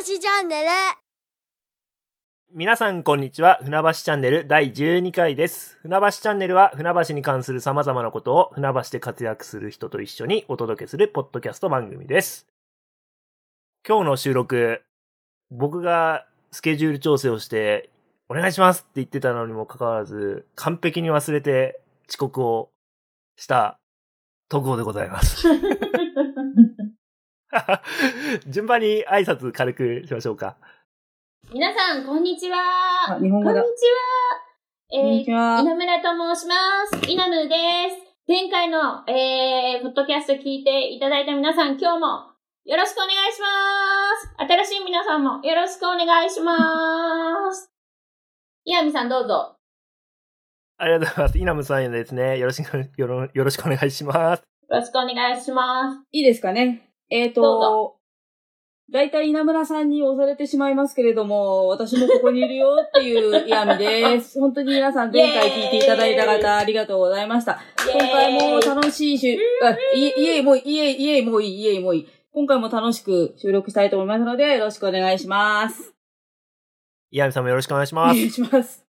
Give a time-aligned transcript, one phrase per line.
[0.00, 0.68] 橋チャンネル
[2.54, 3.60] 皆さんこんにちは。
[3.62, 5.78] 船橋チャンネル第12回です。
[5.82, 12.46] 船橋チャンネルは船橋に関する様々なことを船橋で活躍する人と一緒にお届けするポッドキャスト番組です。
[13.86, 14.80] 今日の収録、
[15.50, 17.90] 僕がスケジュール調整をして
[18.30, 21.78] お願いしますって言ってたのにもかかわらず、完璧に忘れて
[22.08, 22.70] 遅刻を
[23.36, 23.78] した
[24.48, 25.46] 特報でございます。
[28.46, 30.56] 順番に挨拶軽くしましょうか。
[31.52, 32.58] 皆さん、こんにちは。
[33.08, 33.96] あ日本語だこんにちは。
[34.92, 35.60] えこんにー、ちは。
[35.60, 36.54] 稲村と申しま
[36.86, 37.10] す。
[37.10, 37.56] 稲村で
[37.90, 38.10] す。
[38.28, 42.06] 前回の、えー、ポッドキャスト聞いていただいた皆さん、今日も
[42.64, 43.46] よろしくお願いしま
[44.46, 44.52] す。
[44.52, 47.72] 新しい皆さんもよろしくお願いします。
[48.64, 49.56] 岩見さん、どうぞ。
[50.78, 51.38] ありがとうございます。
[51.38, 52.38] 稲ムさんへですね。
[52.38, 54.42] よろしく、よろ、よろしくお願いします。
[54.68, 55.98] よろしくお願いします。
[56.12, 56.89] いいですかね。
[57.10, 57.96] えっ、どうと、
[58.90, 64.38] 大体稲村さんに押されてしまいますけれども、私もここにいるよっていう岩見です。
[64.40, 67.60] 本当に皆さん前回聞いていただいた方ありがとうございました。
[67.92, 72.08] 今回も楽しいしゅ、あ、いえ、いえ、もういい、いえ、いえ、もういい、いえ、もういい。
[72.32, 75.94] 今回も楽しく収録したいと思いますので、よろしくお願いします。
[77.12, 78.18] 岩見さんもよろしくお願いしお願ます。
[78.20, 78.86] いします。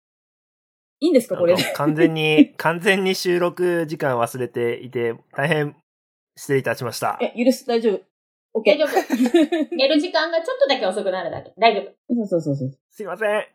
[1.01, 5.75] いいんですか、これ完全に、 完全に収録時間忘れていて、大変
[6.37, 7.17] 失礼いたしました。
[7.21, 8.08] え、許す、大丈夫。
[8.53, 8.63] OK。
[8.65, 8.89] 大丈夫。
[9.75, 11.53] 寝る時間がちょっとだけ遅くなるだけ。
[11.57, 12.15] 大丈夫。
[12.15, 12.71] そうそうそうそう。
[12.89, 13.45] すいません。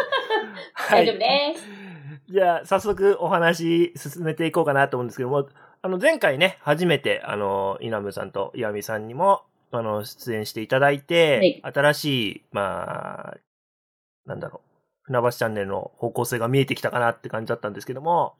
[0.90, 1.90] 大丈夫です。
[2.32, 5.48] じゃあ、早速お話進めていこうかなと思うんですけども、
[5.82, 13.36] あの、前回ね、初めて、あの、稲ムさんと岩見さんにも、あの、出演していただいて、新しい、まあ、
[14.26, 14.68] なんだろう、
[15.02, 18.34] 船橋チャンネルの方向性が見えてきたかなって感じだったんですけども、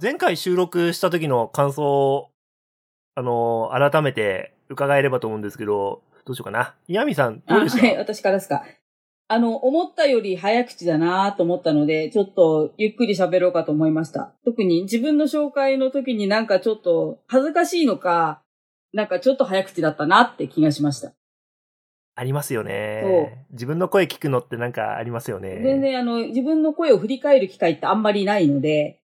[0.00, 2.30] 前回収録した時の感想を、
[3.14, 6.74] あの、改めて伺えればと思うんですけど、どうしようかな。
[6.88, 8.64] 岩見さん、どうでしあはい、た私からですか。
[9.26, 14.34] あの、思ったより早口だなと思ったので、ちょっとゆっくり喋ろうかと思いました。
[14.44, 18.42] 特に自分の紹介の時になんかちょっと恥ずかしいのか、
[18.92, 21.12] なんかちょっと早口だったなって気がしました。
[22.16, 23.46] ありますよね。
[23.50, 25.60] 自分の声聞くのってなんかありますよね。
[25.62, 29.00] 全然あの、自分の声を振り返る機会ってあんまりないので、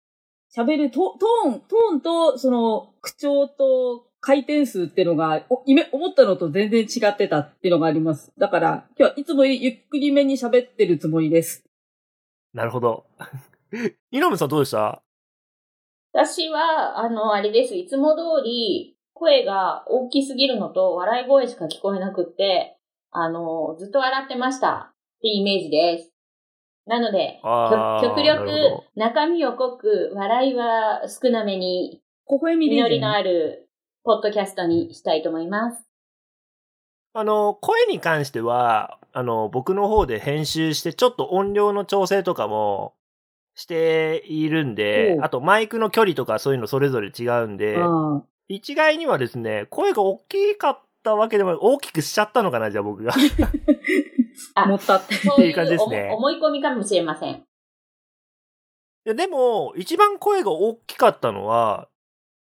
[0.57, 8.33] 喋るトトーン、トーンとその口調と回転数っていうのが、おイメ思ったのと全然違ってたっていうのがあります。
[8.39, 11.65] だから、今日はいつもゆっくりめに喋ってるつもりです。
[12.53, 13.05] なるほど。
[14.11, 15.03] 稲ムさんどうでした？
[16.13, 17.75] 私は、あの、あれです。
[17.77, 22.79] いつも通り、声が大きすぎるのと、笑い声しか聞こえなくって、
[23.11, 24.93] あの、ずっと笑ってました。
[24.93, 26.13] ってイメージです。
[26.87, 27.41] なので、
[28.03, 33.66] 極力ど、中身を濃く、笑いは少なめに、微笑みでりのある、
[34.07, 35.83] ポッドキャストにしたいと思います。
[37.13, 42.95] あの、声に関しては、あの、僕の方で編集して、ちょっと音量の調整とかも
[43.57, 53.13] しているんであとマイクの距離とかそういうのそれぞれ違うんで、ああ一概にはですね、声が大きかったわけでも、大きくしちゃったのかな、じゃあ僕が。
[54.55, 55.15] あ持ったって。
[55.15, 57.35] そういいう感じですね思思い込みかもしれません。
[57.35, 57.43] い
[59.05, 61.89] やでも、一番声が大きかったのは、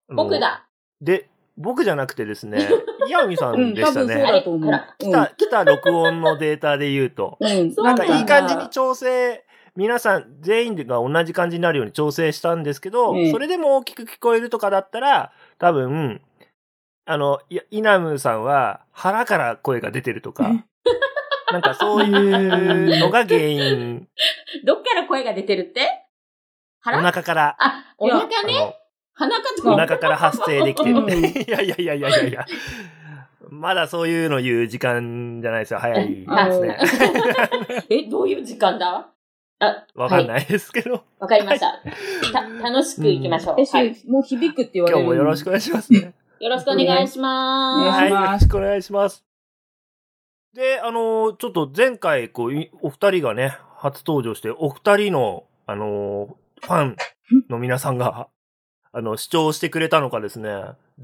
[0.08, 0.38] 僕。
[0.38, 0.68] だ。
[1.00, 2.68] で、僕じゃなくてですね、
[3.08, 4.22] 岩見さうんん、でしたね。
[4.22, 4.72] だと思う。
[4.72, 7.38] あれあ来た、来た録音のデータで言うと。
[7.40, 7.74] うん。
[7.76, 9.44] なんかいい感じに調整、
[9.74, 16.20] 皆さん全員が同じ感じになるように調整したんですけど、ええそれでも大きく聞こえるとかだったら、多分、
[17.04, 20.50] あの、いや、イナムさんは腹から声が出てるとか、
[21.52, 24.08] なんかそういうのが原因、
[24.64, 26.02] どっから声が出てるって？
[26.86, 28.76] お腹腹から、あ、お腹あね。
[29.18, 30.98] の鼻かお腹から発生できてる。
[31.00, 32.46] うんいや いやいやいやいやいや。
[33.48, 35.78] まだそういうの言う時間じゃないですよ。
[35.78, 36.78] 早いですね。
[37.88, 39.08] え、 どういう時間だ？
[39.58, 39.86] あ、い。
[39.94, 41.80] わかんないですけど、わかりました。
[42.32, 44.10] た、楽しく行きましょう。
[44.10, 45.00] もう響くって言われる。
[45.00, 46.12] 今日もよろしくお願いしますね。
[46.40, 48.00] よろしくお願いしおます。
[48.00, 49.24] はい、よろしくお願いします。
[50.54, 56.96] で、あのーちょっと前回、こう、いお二人がね、初登場して、お二人の、あのーファン
[57.48, 58.28] の皆さんが、
[58.96, 60.48] あの、視聴してくれたのかですね、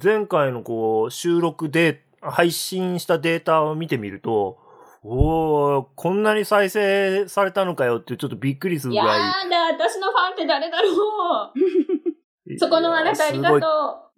[0.02, 4.58] 前回のこう、収録で、配信したデータを見てみると、
[5.02, 9.50] おー、こんなに再生されたのかよって、ちょっとびっくりするぐやらい。
[9.50, 13.66] だ、私のファンって誰だろうそこのあなたありがいやと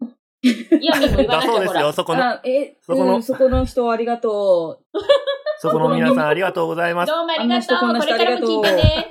[0.03, 0.77] う。
[0.79, 1.93] いや、みんも言わなきゃそうですよ、ら。
[1.93, 4.99] そこの、あえ、そこのうん、そこの人ありがとう。
[5.59, 7.13] そこの皆さんありがとうございます。
[7.13, 7.79] どうもありがとう。
[7.79, 9.11] これからも聞いてね。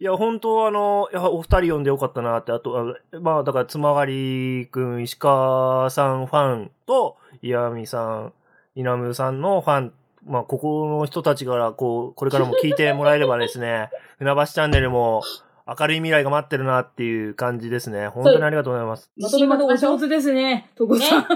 [0.00, 8.32] いや、本当あの、いや、お二人呼んでよかったなって、あと、あまあ、だから、つまがりくん、石川さんファンと、岩見さん、
[8.74, 9.92] 稲村さんのファン
[10.26, 15.22] まあ、ここの人たちから、こう、これからも聞いてもらえればですね、 船橋チャンネルも
[15.66, 18.08] 明るい未来が待ってるなっていう感じですね。
[18.08, 19.10] 本当にありがとうございます。
[19.16, 21.26] まとめ方お上手ですね、とこさん。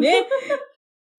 [0.00, 0.26] ね。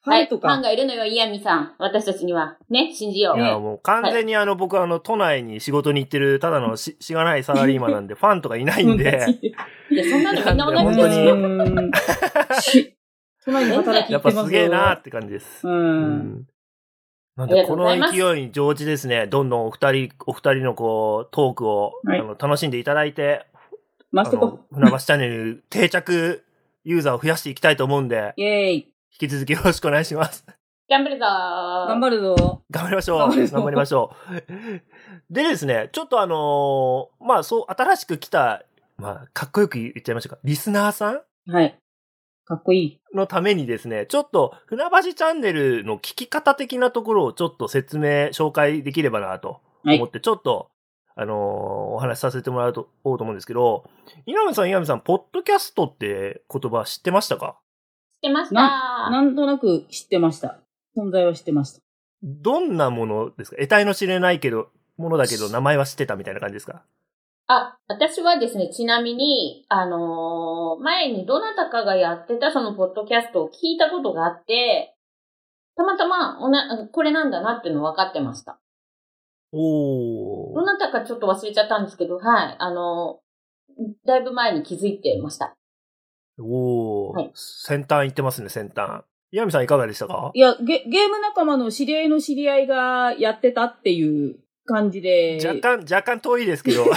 [0.06, 0.28] はい。
[0.28, 0.62] ファン。
[0.62, 1.74] がいるのよ、イヤミさん。
[1.80, 2.57] 私たちには。
[2.69, 3.40] ね、信じよう。
[3.40, 9.25] いや、もう完全にあの、僕はあの、都内に仕事に行ってる、ただの し、しがないサラリーマンなんで、ファンとかいないんで、
[9.90, 11.36] いや、そんなのみんな同本当にじですよ。
[11.36, 11.92] うん
[12.62, 12.96] し
[13.46, 15.68] 隣に働きやっぱすげえなーって感じです。
[15.68, 15.72] う。
[15.72, 16.04] うん
[16.40, 16.48] ん。
[17.36, 23.46] なんで、この勢いに乗じですね、どんどんお二人、お二人のこう、トークを、はいあの楽しんでいただいて、
[24.13, 26.44] あ回してこの、船橋チャンネル定着
[26.86, 28.42] ユーザーを増やしていきたいと思うんで、う。
[28.42, 28.94] イェーイ。
[29.21, 30.45] 引き続きよろしくお願いします。
[30.89, 31.88] 頑張るぞー。
[31.88, 32.63] 頑張るぞ。
[32.69, 33.19] 頑張りましょう。
[33.19, 35.33] 頑張りましょう。
[35.33, 38.63] でですね、ちょっとあのーまあそう、新しく来た、
[38.97, 40.39] まあ、かっこよく言っちゃいましょうか。
[40.44, 41.21] リスナーさん？
[41.50, 41.79] はい。
[42.44, 43.00] かっこいい。
[43.13, 50.67] のためにですね、ちょっと、船橋チャンネルの聞き方的なところをちょっと説明、紹介できればなとはい思って、ちょっと、
[51.15, 53.89] あのーお話しさせてもらおうと思うんですけど、
[54.25, 57.56] 稲見さん、稲見さん、ポッドキャストって言葉知ってましたか？
[57.62, 57.64] 知
[58.25, 60.60] ってましたなんとなく知ってました。
[60.98, 61.80] 存在は知ってました。
[62.24, 63.57] どんなものですか？
[63.57, 66.83] 得体の知れないけど、ものだけど名前は知ってたみたいな感じですか？
[67.48, 74.95] あ、私はですね、ちなみに、あのー前にどなたかがやってたそのポッドキャストを聞いたことがあって、
[75.75, 78.57] たまたまおな、これなんだなっていうの分かってました。
[79.51, 80.56] おー。
[80.56, 83.25] どなたかちょっと忘れちゃったんですけど、はい、あのー
[84.07, 85.54] だいぶ前に気づいてました。
[86.40, 89.04] おー、はい先端行ってますね、先端。
[89.32, 90.32] 岩見さんいかがでしたか？
[90.34, 95.40] いや、ゲ、ゲーム仲間の知り合いの知り合いがやってたっていう感じで。
[95.46, 96.86] 若干、若干遠いですけど。
[96.86, 96.92] 距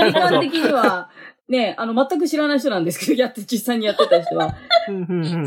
[0.00, 1.10] 離感的には、
[1.48, 4.56] ね、あの、全く知らない人なんですけど、やって、実際にやってた人は。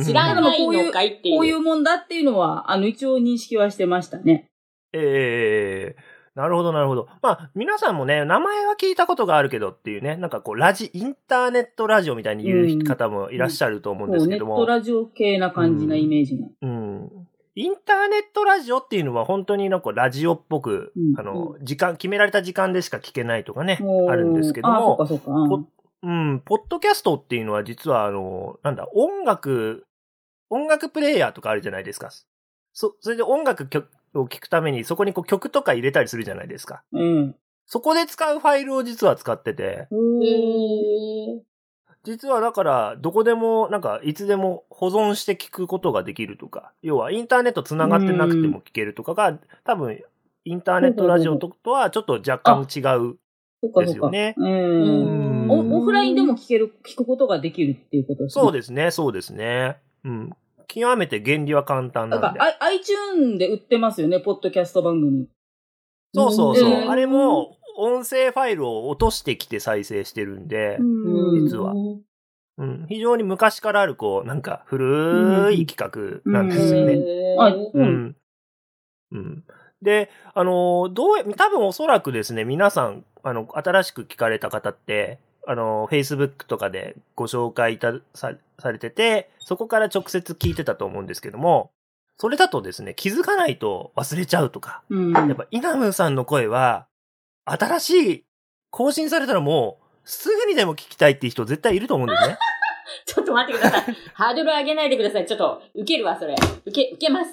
[0.04, 1.36] 知らないのかいっていう。
[1.36, 4.50] こういうもんだっていうのは、あの、一応認識はしてましたね。
[4.92, 6.02] ええ
[6.40, 7.10] なるほど、なるほど。
[7.22, 14.56] まあ、皆さんもね、名前は聞いたことがあるけどっていうね、なんかこう、ラジ、インターネットラジオみたいに言う方もいらっしゃると思うんですこうネッけども。
[14.56, 16.48] トラジオ系な感じなイメージが。
[16.62, 17.10] うん。
[17.56, 23.78] インターネットラジオっていうのは本当になんかラジオっぽく、うんあの、時間、決められた時間でしか聞けないとかね、
[24.08, 25.32] あるんですけどあ、そも、っかそっか。
[26.02, 29.84] うんポッドキャストっていうのは実はあの、なんだ、音楽、
[30.50, 32.12] 音楽プレイヤーとかあるじゃないですか。
[32.72, 36.84] そ、それで音楽曲を聞くためにそこにこう曲とか入れたりするじゃないですか。
[36.92, 37.36] うん。
[37.66, 41.40] そこで使うファイルを実は使ってて、へー
[42.04, 50.02] 実はだから、どこでも、なんか、いつでも保存して聞くことができるとか、要はインターネット繋がってなくても聞けるとかが、多分、
[50.46, 53.20] インターネットラジオととはちょっと若干違う
[53.62, 53.82] そっかそっか。
[53.82, 54.34] ですよね。
[54.38, 54.44] う。
[54.44, 58.42] うんオフラインでも聞ける、聞くことができるっていうことですね。
[58.42, 59.78] そうですね、そうですね。
[60.06, 60.36] うん。
[60.70, 62.28] 極めて原理は簡単なんで。
[62.28, 65.28] なんか、アイ iTune で売ってますよね、ポッドキャスト番組。
[66.14, 66.70] そうそうそう。
[66.70, 71.74] うんあれも、音声ファイルを落としてきて再生してるんで、うん実は
[72.58, 76.98] うん、非常に昔からある、こう、なんか、古い企画なんですよね。
[79.12, 79.44] うん。
[79.82, 85.20] で、あの、どう、多分おそらくですね、皆さん、あの、新しく聞かれた方って、
[85.50, 91.72] あの、Facebook とかでご紹介いたさされてて、そこから直接聞いてたと思うんですけども、
[92.20, 95.12] それだとですね、気づかないと忘れちゃうとか、うん。
[95.12, 96.86] やっぱ、イナムさんの声は、
[97.46, 98.26] 新しい、
[98.70, 102.38] 更新されたらもう、すぐにでも聞きたいっていう人絶対いると思うんですね。
[103.08, 103.96] ちょっと待ってください。
[104.14, 105.26] ハードル上げないでください。
[105.26, 106.36] ちょっと、受けるわ、それ。
[106.68, 107.32] 受け、受けます。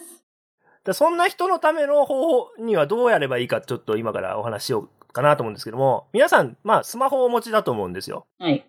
[0.87, 8.26] でそんな人のための方法にはどうやればいいか、ちょっと今からお話ししようかなと思うんですけども、皆さん、まあ、スマホをお持ちだと思うんですよ。
[8.38, 8.64] はい。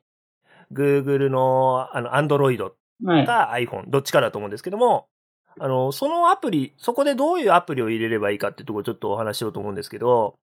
[0.72, 2.72] Google の、あの、Android
[3.04, 3.26] はい。
[3.26, 5.08] か iPhone、どっちかだと思うんですけども、
[5.60, 10.36] あの、そのアプリ、そこでどういうアプリを入れればいいかっていうところをちょっとお話ししようと思うんですけど、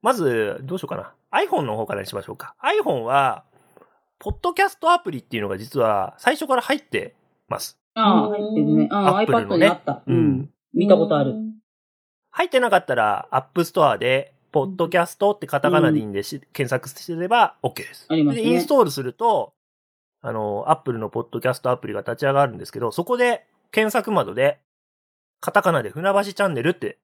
[0.00, 1.12] まず、どうしようかな。
[1.32, 2.54] iPhone の方からにしましょうか。
[2.62, 3.44] iPhone は、
[4.18, 7.16] ポッドキャストアプリっていうのが実は最初から入って
[7.48, 7.78] ます。
[7.94, 8.88] ああ、入ってるね。
[8.90, 10.02] ああ、iPad にあった。
[10.06, 10.50] うん。
[10.72, 11.34] 見たことある。
[12.30, 18.06] 入ってなかったら、App Store で、ポッドキャストってカタカナでいいんでし、検索すれば OK です。
[18.08, 19.54] ありますねで、インストールすると、
[20.20, 24.60] あの、Apple のポッドキャストアプリが立ち上がるんですけど、そこで検索窓で、
[25.40, 26.98] カタカナで船橋チャンネルって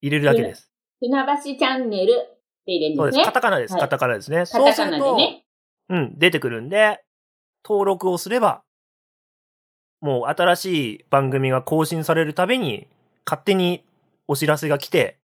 [0.00, 0.70] 入れるだけです。
[1.00, 3.16] 船橋チャンネルって入れるんそうです。
[3.16, 3.24] ですね。
[3.24, 3.72] カタカナです。
[3.72, 4.38] はいカタカナですね。
[4.38, 5.44] カそうすると、でね。
[5.90, 7.02] うん、出てくるんで、
[7.64, 8.62] 登録をすれば、
[10.00, 12.86] もう新しい番組が更新されるたびに、
[13.26, 13.84] 勝手に
[14.28, 15.19] お知らせが来て、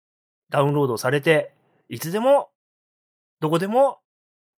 [0.53, 1.53] ダウンロードされて、
[1.89, 2.51] いつでも、
[3.41, 3.99] どこでも、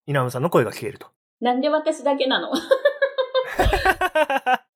[0.05, 1.07] 稲野さんの声が聞けると。
[1.41, 2.51] なんで私だけなの？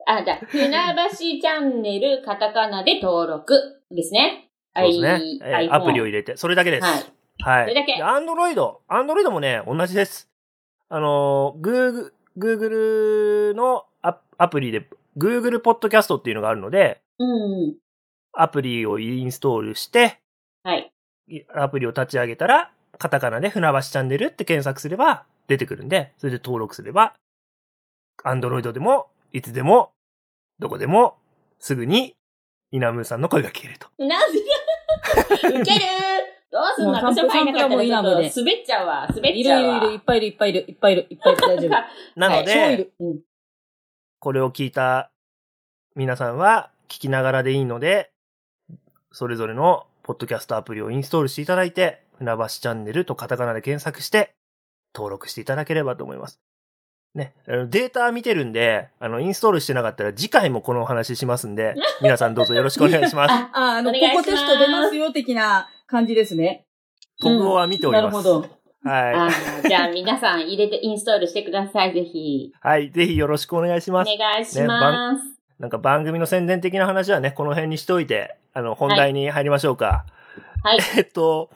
[0.07, 0.71] あ、じゃあ、船
[1.11, 4.49] 橋チャンネル、カタカナで登録ですね。
[4.75, 5.21] そうですね。
[5.43, 6.83] えーアプリを入れて、それだけです。
[6.83, 7.03] はい。
[7.41, 7.65] はい。
[7.65, 10.29] それだけアンドロイド、アンドロイドもね、同じです。
[10.88, 17.75] あのー、グーグ、Google のアアプリで、Google ポッドキャストっていうのがあるので、うん。
[18.33, 20.19] アプリをインストールして、
[21.53, 27.13] アプリを立ち上げたら、カタカナで船橋チャンネルって検索すれば出てくるんで、それで登録すれば、
[28.24, 29.91] アンドロイドでも、いつでも、
[30.59, 31.17] どこでも、
[31.59, 32.15] すぐに、
[32.71, 33.88] イナムーさんの声が聞けると。
[33.98, 35.79] なんでウケる
[36.51, 36.93] どうすんの？
[36.93, 39.07] 私も入んなかったらちょっサンプルもいいなもんでと滑っちゃうわ。
[39.07, 39.79] 滑っいちゃうわ。
[39.79, 41.69] るいるいる、いっぱいいる、いっぱいいる、いっぱいいる、いっぱいいる、大丈夫。
[42.19, 42.89] なのはい。
[43.00, 43.19] うん。
[44.19, 45.12] これを聞いた
[45.95, 48.12] 皆さんは聞きながらでいいので、
[49.12, 54.33] それぞれのポッドキャストアプリをインストールしていただいて、船橋チャンネルとカタカナで検索して、
[54.95, 56.39] 登録していただければと思います。
[57.13, 63.31] ね、あのデータ見てるんで、あの、インストールしてなかったら次回もこのお話しますんで、 皆さんどうぞよろしくお願いします。
[63.31, 66.65] あ、 あ、あの、ここテスト出ますよ、的な感じですね。
[67.21, 68.17] 今後は見ております。
[68.17, 68.49] なるほど。
[68.83, 72.45] はあーじゃあ皆さん入れてインストールしてください、ぜひ。
[72.45, 72.53] い。
[72.61, 72.89] はい。
[72.89, 74.11] ぜひよろしくお願いしおます。
[74.17, 75.21] 願いします。
[75.59, 80.06] なんか番組の宣伝的な話はね、この辺にしといて、あの、本題に入りましょうか。
[80.63, 80.79] はい。
[80.98, 81.50] えっと、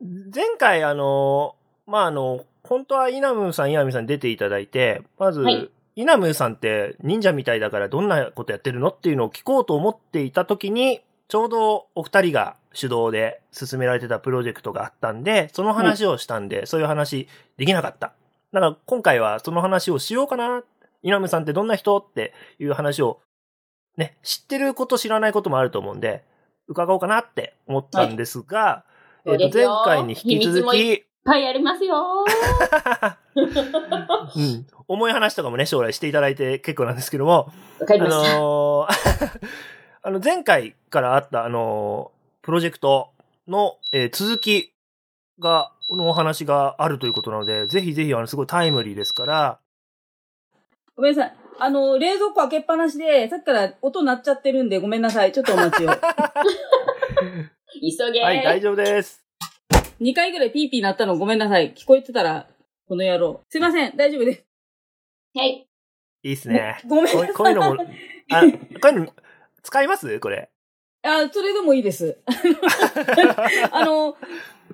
[0.00, 18.14] 前回あの、まあ、あの、本当はイナムーさん、イナミさんに出ていただいて、まず、はいイナムーさんって忍者みたいだからどんなことやってるのっていうのを聞こうと思っていた時に、ちょうどお二人が主導で進められてたプロジェクトがあったんで、その話をしたんで、そういう話できなかった。
[18.54, 20.62] だから今回はその話をしようかな。
[21.02, 21.98] イナムーさんってどんな人？
[21.98, 23.20] っていう話を、
[23.96, 26.24] ね、知ってること知らないこともあると思うんで、
[26.68, 28.84] 伺おうかなって思ったんですが、
[29.24, 32.24] えっと、前回に引き続き、いっぱいありますよ。
[34.36, 37.84] うん、重い話とかもね、将来していただいて結構なんですけども、あ。
[37.98, 39.40] のー
[40.04, 43.12] あの、前回からあった、あのープロジェクト
[43.46, 44.72] の、えー続き
[45.38, 49.60] が、のお話があるということなので、ぜひぜひ、あの、すごいタイムリーですから、
[50.96, 51.41] ごめんなさい。
[51.64, 55.30] あの、冷蔵庫開けっぱなしで、さっきから音鳴っちゃってるんで、ごめんなさい。
[55.30, 55.90] ちょっとお待ちを。
[55.90, 55.96] 急
[58.10, 58.24] げー。
[58.24, 59.24] はい、大丈夫です。
[60.00, 61.72] 2回ぐらいピーピー鳴ったのごめんなさい。
[61.72, 62.48] 聞こえてたら、
[62.88, 63.42] この野郎。
[63.48, 63.96] すいません。
[63.96, 64.44] 大丈夫です。
[65.36, 65.68] はい。
[66.24, 66.80] いいっすね。
[66.88, 67.28] ごめんなさい。
[67.28, 67.82] こうこういうのも、
[68.32, 69.12] あ、こういうの、
[69.62, 70.18] 使います？
[70.18, 70.50] これ。
[71.04, 72.18] あ、それでもいいです。
[73.70, 74.16] あの、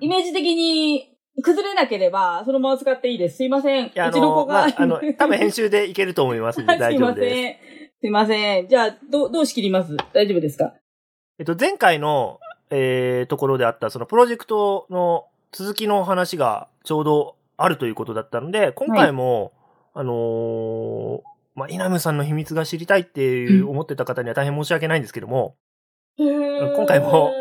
[0.00, 3.36] イメージ的に崩れなければ、そのまま使っていいです。
[3.38, 3.86] すいません。
[3.86, 4.54] うちのの、子が。
[4.54, 7.34] まあ、あの、多分編集でいけると思いますんで 大すいま丈夫です。
[7.34, 7.54] せん。
[8.00, 8.68] すいません。
[8.68, 9.96] じゃあ、どう、どう仕切ります？
[10.12, 10.74] 大丈夫ですか？
[11.38, 12.40] えっと、前回の、
[12.70, 19.52] えー、ところであった、そのプロジェクトの続きの話がちょうどあるということだったので、今回も、
[19.94, 21.20] あのー
[21.54, 25.56] まあ、稲ムさんの秘密が知りたいっていう思ってた方には大変申し訳ないんですけども、
[26.18, 27.32] 今回も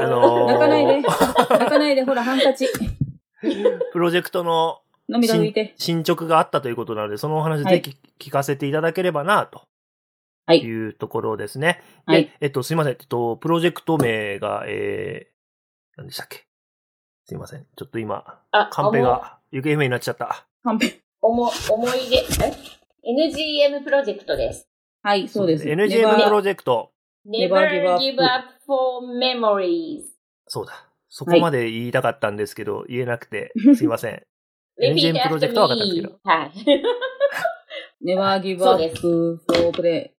[0.00, 1.00] あのー 泣かないで。
[1.02, 2.66] 泣かないで、ほら、ハンカチ。
[3.92, 5.74] プロジェクトの涙拭いて。
[5.76, 9.62] 進捗があったということなので、そのお話はいぜひ聞かせていただければな、と
[10.46, 11.82] はいいうところですね。
[12.06, 12.92] はいで、えっと、すいません。
[12.92, 16.46] えっと、プロジェクト名が、えー、何でしたっけ？
[17.24, 17.66] すいません。
[17.76, 20.46] ちょっと今、あ、カンペが行方不明になっちゃった。
[20.62, 21.00] カンペ。
[21.20, 22.52] おも、思い出、え
[23.04, 24.68] ?NGM プロジェクトです。
[25.02, 25.64] はい、そうです。
[25.64, 26.90] NGM プロジェクト。
[27.26, 30.02] Never give up for memories.
[30.48, 30.91] そうだ。
[31.14, 34.22] そこまで言いたかったんですけど、言えなくて、 すいません。
[34.80, 36.52] Repeat NGM プロジェクトは分かったんですけど.はい。
[38.02, 40.10] never give そう up for play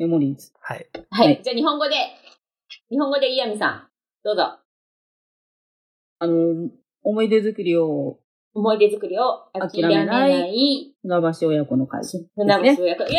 [0.00, 0.50] memories.
[0.62, 0.88] はい。
[1.10, 1.42] ははいい。
[1.42, 1.94] じゃあ日本語で、
[2.88, 3.88] 日本語でイヤミさん、
[4.24, 4.58] どうぞ。
[6.20, 6.70] あの、
[7.02, 8.18] 思い出作りを
[8.54, 12.26] 思い出作りを諦め諦めなないい船橋親子の会ですね。
[12.34, 13.02] 船橋親子。
[13.04, 13.16] イェーイ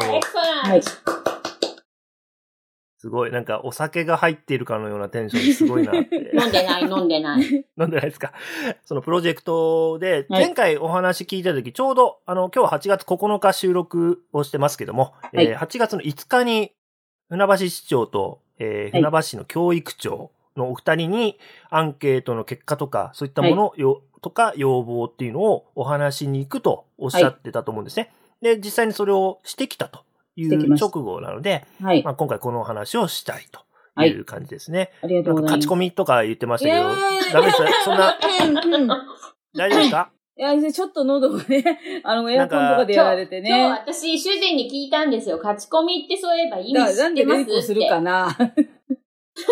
[0.00, 0.80] はいエクセレンはい
[2.98, 3.30] すごい。
[3.30, 6.16] なんか、お酒が入っているかのようなテンションですごいなって。
[6.34, 7.42] 飲んでない、飲んでない。
[7.78, 8.32] 飲んでないですか？
[8.84, 16.72] そのプロジェクトで、はい前回お話聞いたとき、ちょうど、あの、今日は8月9日収録をしてますけども、はいえー8月の5日に、
[17.28, 21.38] 船橋市長と、えーはい船橋市の教育長のお二人に、
[21.70, 28.12] アンケートの結果とか、そういったもの、よとか要望っていうのをお話しに行くとおっしゃってたと思うんですね。
[28.42, 30.00] で、実際にそれをしてきたと
[30.40, 32.12] いう直後なので、はいま。
[32.12, 33.60] あ、今回このお話をしたいと
[33.94, 34.90] はいいう感じですね。
[35.02, 35.68] ありがとうんございます。
[35.68, 36.94] 込みとか言ってましたけど、
[37.32, 38.16] ダメですそんな。
[39.56, 40.10] 大丈夫ですか？
[40.38, 41.64] いや、ちょっと喉がね、
[42.04, 43.64] あの、エアコンとかでやられて今日ね。
[43.84, 45.38] 私、主人に聞いたんですよ。
[45.38, 48.00] 勝ち込みってそういえば意味知ってますなんでレイコするか。
[48.00, 48.28] な？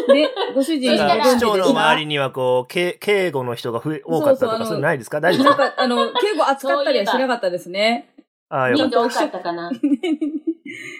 [0.08, 5.20] で、 ご主人そしたら市長の周周りにはこう、け警護の人が増え、多かったとか、そういうのないですか？
[5.20, 5.62] 大丈夫ですか？
[5.64, 8.08] なんか、あの、敬語扱ったりはしなかったですね。
[8.48, 8.98] ああ、よかった。
[9.00, 9.72] 人数多かったかな。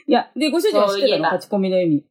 [0.07, 1.01] いや、で、ご主人は知ってたの？
[1.01, 2.05] そういえば書き込みの意味。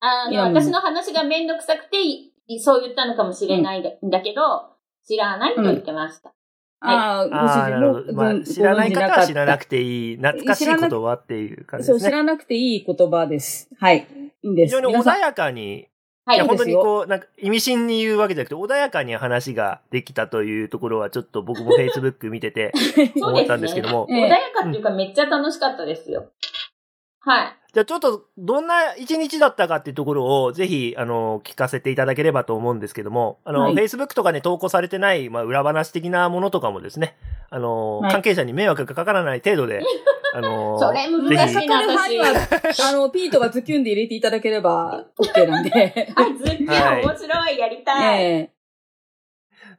[0.00, 4.70] あの、私の話がめんどくさくて、いそう言ったのかもしれないんだけど、
[5.06, 6.32] 知らないと言ってました。
[6.80, 8.12] ああ、ごああ、主人もなるほど。
[8.14, 12.10] まあ、ご知らない方は知らなくくていい、懐かしい言葉っていう感じそう、ですね。
[12.10, 13.68] 知らなくていい言葉です。
[13.78, 14.06] はい。
[14.42, 14.76] いいんです。
[14.76, 15.88] 非常に穏やかに、
[16.24, 16.44] はいいや、。
[16.44, 22.72] い本当にこう、なんか、意味深に言うわけじゃなくて、穏やかに話ができたというところは、ちょっと僕も Facebook 見てて
[23.18, 24.06] そう思ったんですけども。
[24.10, 26.30] ええ穏やかっていうかめっちゃ楽しかったですよ。
[27.20, 27.56] はい。
[27.72, 37.16] じゃあちょっと、どんな一日だったかっていうところを、ぜひ、あの、聞かせていただければと思うんですけども、あの、はい Facebook とかに投稿されてない、まあ、裏話的なものとかもですね、
[37.50, 39.82] あの、はい関係者に迷惑がかからない程度で、
[40.34, 42.26] あの、それ難しいぜひなかかる範囲は、
[42.88, 46.12] あの、ピートがズキュンで入れていただければ OK なんで。
[46.16, 48.22] あ、ズッキはいー面白い、やりたい。
[48.22, 48.50] ええ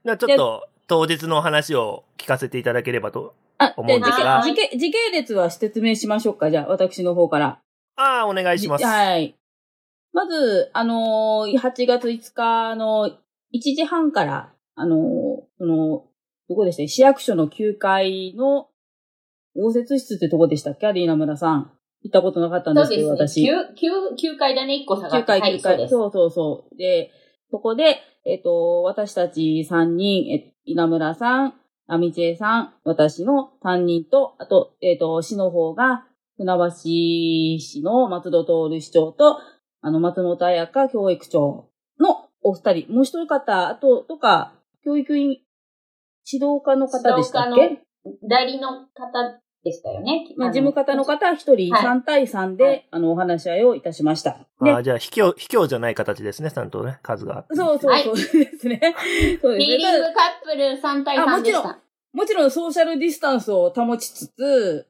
[0.03, 3.33] じゃあちょっと、当日の話を聞かせていただければと。
[3.62, 6.50] あ、思うんですが時系時系列は説明しましょうか。
[6.50, 7.62] じゃあ、私の方から。
[7.96, 8.86] ああ、お願いします。
[8.86, 9.36] はい。
[10.13, 13.10] まず、あのー、8月5日の
[13.53, 15.00] 1時半から、あのー、
[15.58, 16.06] その、
[16.50, 16.88] どこでしたっけ？
[16.88, 18.68] 市役所の9階の
[19.56, 20.88] 応接室ってとこでしたっけ？
[20.88, 21.72] アリーナ村さん。
[22.03, 23.51] 行ったことなかったんですけど、そうですね。
[23.51, 23.88] 私。
[23.88, 25.18] 9、9階だね、1個下がって。
[25.18, 25.62] 9階、はい、9階。
[25.62, 25.91] そうです。
[25.91, 26.77] そうそうそう。
[26.77, 27.12] で、
[27.51, 31.53] そこで、えっ、と、私たち3人、え稲村さん、
[31.93, 36.05] アミチェさん、私の担任と、あと、えっ、と、市の方が、
[36.38, 36.69] 船橋
[37.60, 39.39] 市の松戸徹市長と、
[39.81, 41.67] あの、松本彩香教育長
[42.00, 44.53] のお二人、もう一人方、あと、とか、
[44.86, 45.41] 教育員、
[46.31, 47.81] 指導課の方でしたっけ？
[48.24, 50.27] 代理の方でしたよね。
[50.38, 54.48] まあ、の事務方の方一人はい3対3で、はいあの、お話し合いをいたしました。
[54.62, 57.46] でああ、じゃあ、卑怯、卑怯じゃない形ですね、ちゃんとね、数が。
[57.51, 58.39] そうそうそうですね。
[58.39, 58.96] そうですね。
[59.60, 61.80] ヒーリングカップル3対3あもちろんでした。
[62.13, 64.88] もちろんソーシャルディスタンスを保ちつつ、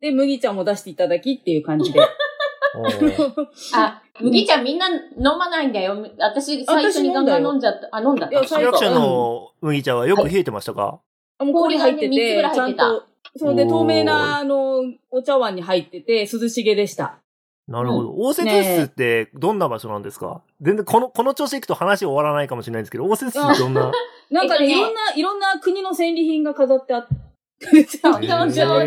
[0.00, 2.00] で、麦茶も出していただきっていう感じで。
[3.74, 5.00] あ、麦茶みんな飲
[5.38, 5.96] まないんだよ。
[6.18, 7.88] 私、最初にガンガン飲んじゃった。
[7.92, 11.00] あ、飲んだいや最初市役所の麦茶はよく冷えてましたか、
[11.38, 17.18] あもう氷入ってて、らい入ってたちゃんと、それで透明な、あの、お茶碗に入ってて、涼しげでした。
[17.68, 18.14] なるほど。
[18.16, 23.90] 応接室ってどんな場所なんですか、全然この、この調子いくと話終わらないかもしれないんですけど、応接室ってどんな？
[24.30, 27.14] なんかね、いろんな、いろんな国の戦利品が飾ってあって。
[28.04, 28.82] 表彰状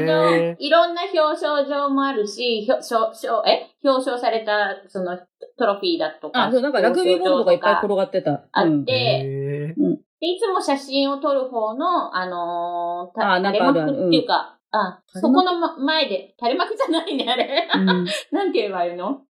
[0.59, 3.71] いろんな表彰状もあるし、表彰、表え？
[3.83, 5.17] 表彰された、その、
[5.57, 6.47] トロフィーだとか。
[6.47, 8.43] あ、そう、なんかラグビーボールとかいっぱい転ががってた。
[8.51, 15.27] あうんって、へーでいつも写真を撮る方の、あのー、た垂れ幕っていうか、あ、垂れ幕？
[15.27, 17.69] そこの、ま、前で、垂れ幕じゃないね、あれ。
[17.75, 17.85] うん
[18.31, 19.21] なんて言えばいいの？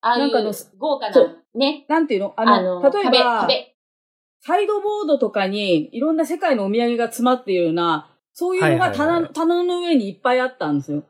[0.00, 1.16] ああいうなんかあの豪華な
[1.54, 1.86] ね。
[1.88, 2.34] なんていうの？
[2.36, 3.76] ああの、の、例え壁、ば、壁。
[4.40, 11.04] サイドボードとかにいろんな世界のお土産が詰まっているような、そういうのがはいはいはい棚,、棚の上にいっぱいあったんですよ。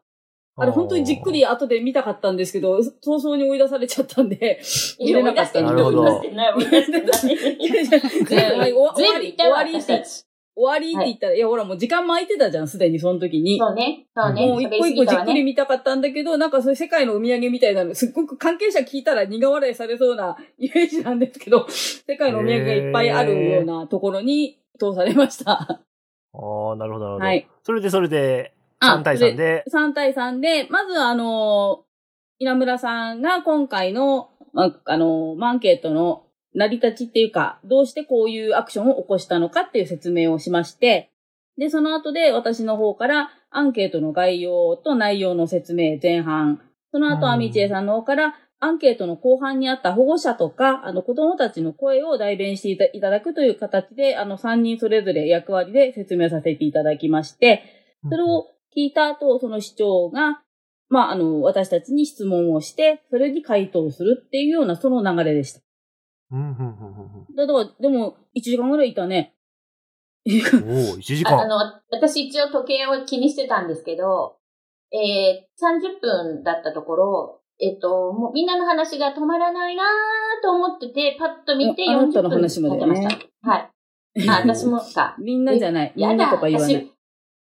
[0.57, 4.61] あれ本当にじっくり後で見たかったんですけど、早々に追い出されちゃったんで、
[5.01, 6.03] 見れなかったんでなるほど。
[6.03, 7.91] 追い出してない、追い出し
[8.27, 8.73] てない。
[8.73, 10.05] 終わり、終わりって。
[10.57, 12.79] 終わりって言ったら、い、やほらもう時間も空いてたじゃん、す。
[12.79, 13.59] でにその時に。
[13.59, 14.47] そうね、そうね。
[14.47, 18.07] もう一個一個じっくり見見たかったんだけど、なんかそういう世界のお土産みたいなの、す。
[18.07, 21.41] っごく関係者聞いたら苦笑いされそうなイメージなんです。
[21.41, 25.53] けど、世界のお土産がいっぱいあるようなところに通されました。
[25.53, 27.25] ああ、なるほど、なるほど。
[27.25, 27.49] はい。
[27.65, 31.85] それで、それで、あ3対3で、3対3で、まずあの、
[32.39, 41.11] 稲村さんが今回の、まあの、アンケートの成り立ちっていうか、どうしてこういうアクションを起こしたのかっていう説明をしまして、
[41.59, 46.61] で、その後で私の方からアンケートの概要と内容の説明前半、
[46.91, 47.33] その後、うん。
[47.33, 57.63] アミチエさんの方からアンケートの後半にあった保護者とか、あの子供たちの声を代弁していたいただくという形で、あの3人それぞれ役割で説明させていただきまして、
[58.09, 60.43] それを聞いた後、その市長が、
[60.89, 65.61] まあ、あの、私たちに質問をして、それに回答するっていうような、その流れでした。
[66.31, 67.37] うん、うん、うん、うんうん。
[67.37, 69.35] だから、でも、1時間ぐらいいたね。
[70.27, 71.39] おお1時間。
[71.39, 71.57] ああの、
[71.91, 74.39] 私一応時計を気にしてたんですけど、
[74.93, 79.87] えー、30分だったところ、えっと、もうみんなの話が止まらないなー
[80.43, 83.03] と思ってて、パッと見て40ああなたの分経ってまし
[83.43, 83.49] た。
[83.49, 84.29] はい。
[84.29, 85.17] あ、私も か。
[85.19, 85.93] みんなじゃない。
[85.95, 86.75] みやだ、んなとか言わない。
[86.75, 86.93] 私、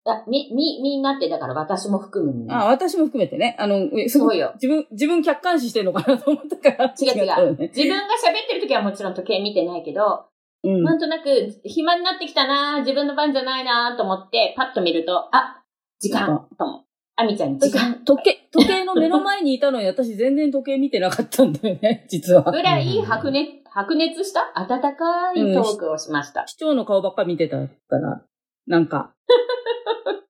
[0.06, 3.56] あ、み、み、みんなってだから私も含むみんなあ、私も含めてね。
[3.58, 6.94] あの、えすごいよ自分、自分客観視してるのかなと思ったから。
[6.98, 10.26] 違う違う自分が喋ってる時はもちろん時計見てないけど、
[10.62, 10.82] うん。
[10.84, 11.28] なんとなく
[11.64, 15.62] 暇になってきたなー自分の番じゃないなーと思って、パッと見ると、あ、
[15.98, 16.84] 時間と思う。
[17.16, 18.02] あみちゃん、時間。
[18.04, 22.42] 時計、時計の目の前にいたのに、私全然時計見てなかったんだよね、 実は。
[22.50, 24.52] ぐらい白熱、白熱した？
[24.54, 26.46] 温かいトークをしました。
[26.46, 28.22] 市長の顔ばっか見てたから、
[28.66, 29.12] なんか。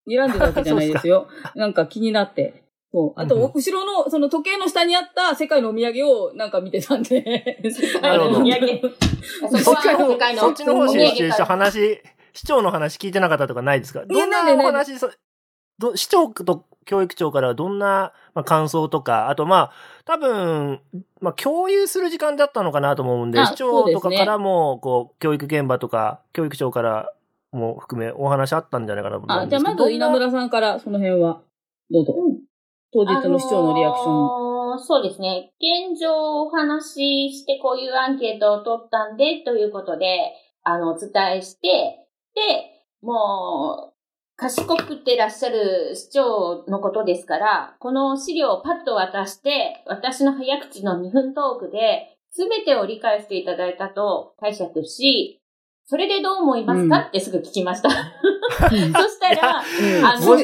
[0.09, 1.29] 睨んでたわけじゃないですよ。
[1.55, 2.65] なんか気になって。
[2.93, 3.21] そう。
[3.21, 7.23] あと、後ろの、その時計の下にあった世界のお土産をなんか見てたんで。
[8.03, 8.99] なるほどお土産。
[9.63, 14.05] そこは世界のそっちの方お土産集中して話、市長の話聞いてなかったとかないですか？
[14.07, 15.11] どんなお話、そ
[15.79, 19.73] ど市長と教育長からはどんな、まあ、感想とか、あとまあ、
[20.05, 20.81] 多分、
[21.21, 27.13] まあ、共有する時間だったのかなと思うんで、あ市長とかからも、こう、教育現場とか、教育長から
[27.53, 29.63] も含めお話あったんじゃないかなと思うんすけど。
[29.63, 31.43] じゃあまず稲村さんからその辺は、
[31.91, 32.15] どうぞ。
[32.93, 34.13] 当日の市長のリアクション。
[34.13, 35.53] あのーそうですね。
[35.59, 40.33] 現状お話ししてこういうアンケートを取ったんでということで、
[40.63, 42.41] あの、お伝えして、で、
[43.03, 43.95] もう、
[44.37, 55.40] 賢くてらっしゃる市長のことですから、この資料をパッと渡して、私の早口の2分トークで、すべてを理解していただいたと解釈し、
[55.91, 57.03] それでどう思いますか、うん。
[57.07, 57.89] ってすぐ聞きました。
[57.89, 57.95] うん。
[58.95, 60.07] そしたら、うん。
[60.07, 60.39] あのもう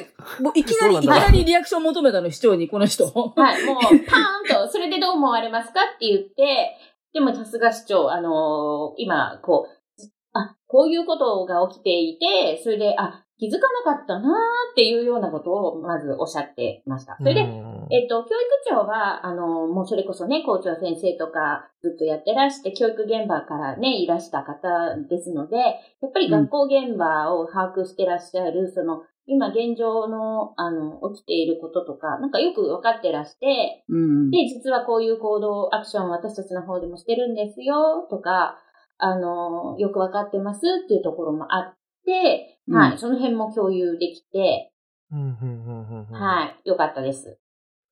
[0.56, 3.04] いきなり、いきなりリアクション求めたの、市長に、この人。
[3.04, 5.82] はい、もう、パーンと、それでどう思われますか？
[5.82, 6.76] って言って、
[7.12, 14.33] でもさすが市長、あのー今、こう、あ、こういうことが起きていて、それで、あ、気づかなかったなー
[14.72, 17.16] っていうようなことを、まずおっしゃってました。
[17.18, 18.35] それで、うんえっと、教育
[18.68, 34.31] 長は、あの、もうそれこそね、校長先生とかずっとやってらして、教育現場からね、いらした方ですので、やっぱり学校現場を把握してらっしゃる、その、今現状の、あの、起きていることとか、なんかよく分かってらして、うん。
[34.31, 38.59] で、実はこういう行動、アクションを私たちの方でもしてるんですよ、とか、
[38.99, 41.75] あの、よく分かってますっていうところもあっ
[42.06, 44.72] て、うんはい、その辺も共有できて、
[45.12, 47.38] うんうんうんうんうんはい、よかったです。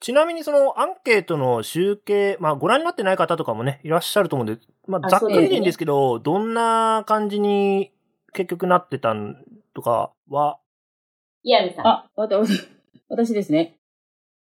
[0.00, 7.92] ちなみにそのアンケートの集計、まあご覧になってない方とかもね、いらっしゃると思うんで、まああざっくりでいいんですけど、どんな感じに
[8.32, 9.36] 結局なってたん
[9.74, 10.58] とかは、
[11.42, 11.86] 岩見さん。
[11.86, 12.52] あ、わた、わた
[13.08, 13.78] 私ですね。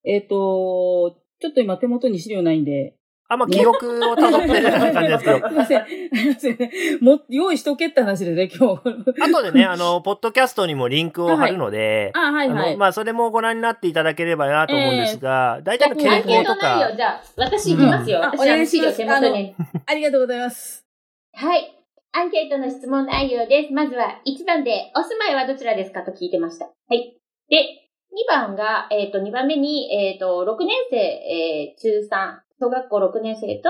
[0.04, 2.96] えっ、と、ちょっと今手元に資料ないんで。
[3.32, 5.86] あんま記憶を辿ってる ような感じですけどすい、ません。
[5.86, 6.58] すいません。
[7.00, 9.32] も、用意しとけって話でね、今日。
[9.32, 12.72] 後でね、あの、ポッドキャストにもリンクを貼るので、 あ、はいあはい。
[12.72, 18.18] のまあそれもご覧になっていただければなと思うんですが、大体の傾アンケー向とかト内容、、じゃあ、私いきますよ。
[18.18, 19.54] うんあ私、お願いしますあの資料手元に。
[19.86, 20.86] ありがとうございます。
[21.34, 21.78] はい。
[22.12, 23.72] アンケートの質問内容です。
[23.72, 26.66] まずは、1番で、お住まいはどちらですかと聞いてました。
[26.66, 27.16] はい。
[27.48, 33.68] で、2番が、えっ、と、2番目に、えっ、と、6年生、えー中3、小学校6年生と、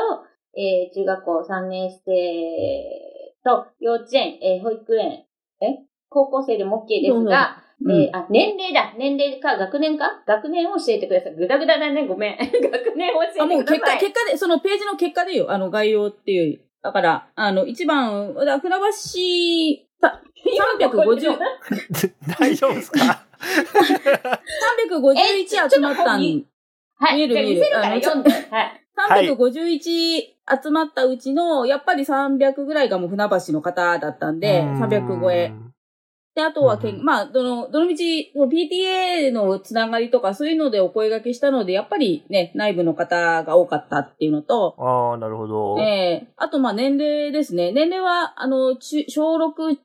[0.55, 2.03] えー中学校3年生
[3.45, 5.25] と、幼稚園、えー保育園、
[5.63, 5.79] え
[6.11, 8.93] 高校生でも OK ですが、うんえーあ、年齢だ。
[8.99, 10.23] 年齢か、学年か？
[10.27, 11.35] 学年を教えてください。
[11.35, 12.37] ぐだぐだだね、ごめん。
[12.39, 12.53] 学
[12.97, 13.41] 年を教えてください。
[13.41, 15.51] あ、もう結果、結果で、そのページの結果でよ。
[15.51, 16.61] あの、概要っていう。
[16.83, 18.83] だから、あの、一番、だ船橋、
[20.01, 20.21] さ
[20.79, 21.39] 350、
[22.39, 23.25] 大丈夫ですか？
[24.91, 26.45] 351集まったん、え
[26.99, 27.17] はい。
[27.17, 28.31] 見える見える見せるからあの読んで。
[28.31, 28.43] はい。
[28.51, 29.81] はい351
[30.63, 35.53] 集まったうちの、やっぱり300ぐらいがもう船橋の方だったんで、300超え。。
[36.35, 45.79] で、あとはけん、うんまあ、どの、どの道、PTA のつながりとかそういうのでお声掛けしたので、やっぱりね、内部の方が多かったっていうのと、ああ、なるほど。
[45.79, 45.83] え
[46.25, 47.73] えあと、まあ、年齢ですね。
[47.73, 49.79] 年齢は、あの、中小6、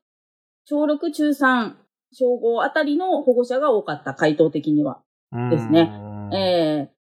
[0.65, 1.75] 小6、中3、
[2.13, 5.01] 小5あたりの保護者が多かった、回答的には。
[5.49, 6.96] ですねうんええ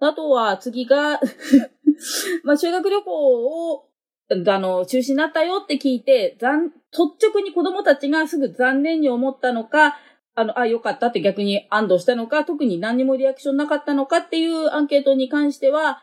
[0.00, 1.20] あとは、次が、
[2.44, 3.86] まあ、修学旅行を、
[4.30, 9.98] あの、中止になったよって聞いて、残、率直に子供たちがすぐ残念に思ったのか、
[10.34, 16.02] あの、あ、よかったって逆に安堵したのか、特に何にもリアクションなかったのかっていうアンケートに関しては、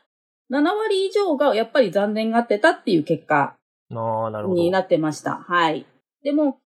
[0.52, 3.58] 7割以上がやっぱり残念がってたっていう結果
[3.94, 4.62] ああ、なるほど。
[4.62, 5.36] になってました。
[5.36, 5.86] はい。
[6.24, 6.60] でも、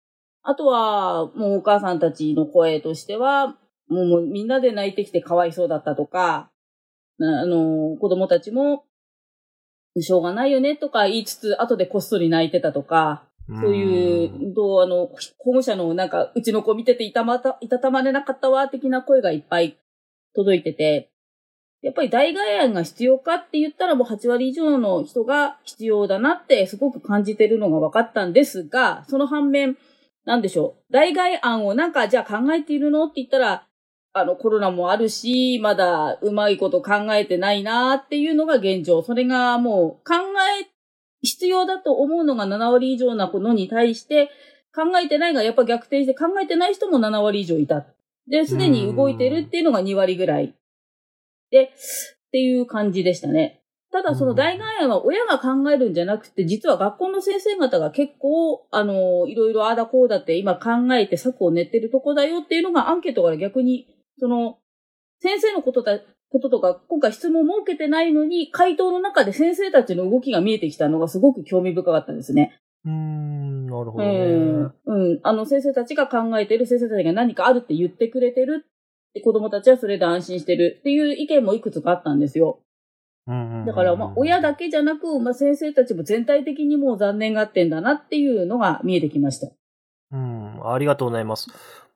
[0.41, 6.58] あとは、もうお母さんたちの声としては、もうみんなで泣いてきてかわいそうだったとか、な
[7.21, 8.85] あの、子供たちも、
[9.99, 19.77] しょうがないよねとか言いつつ、後でこっそり泣いてたとか、そういう、どう、あの、保護者のなんか、うちの子見てていたまた、いたたまれなかったわ、的な声がいっぱい
[20.35, 21.09] 届いてて、
[21.81, 29.77] やっぱり代替案が必要かって言ったらもう8割以上の人が必要だなってすごく感じてるのが分かったんですが、その反面、
[30.25, 30.93] なんでしょう。
[30.93, 33.05] 代替案をなんかじゃあ考えているの？
[33.05, 33.65] って言ったら、
[34.13, 39.03] あのコロナもあるし、まだうまいこと考えてないなっていうのが現状。
[39.03, 40.15] それがもう考
[40.61, 40.67] え、
[41.21, 44.29] 必要だと思うのが7割以上なのに対して、
[44.73, 47.85] 考えてないがやっぱ逆転して考えてない人も7割以上いた。
[48.27, 50.55] で、すでに動いてるっていうのが2割ぐらい。
[51.51, 51.69] で、っ
[52.31, 53.59] ていう感じでしたね。
[53.91, 63.87] ただその大概案は親が考えるんじゃなくて、実は学校の先生方が結構、あの、いろいろああだこうだって今考えて策を練ってるとこだよっていうのがアンケートから逆に、
[64.19, 64.57] その、
[65.21, 72.59] 先生のことだ、こととか、今回質問設けてないのに、回答の中で先生たちの動きが見えてきたのがすごく興味深かったんですね。
[72.85, 74.71] うーん、なるほどね。
[74.85, 75.11] うん。
[75.11, 75.19] うん。
[75.23, 78.65] あの、先生たちが考えてる、先生たちが何かあるって言ってくれてる。
[79.13, 82.59] で子供たちはそれで安心してるっていう意見もいくつかあったんですよ。
[83.65, 89.49] だから、まあ、親だけじゃなく、まあ、先生たちも全体的にもう残念がってんだなっていうのが見えてきました。
[90.11, 91.47] うん、ありがとうございます。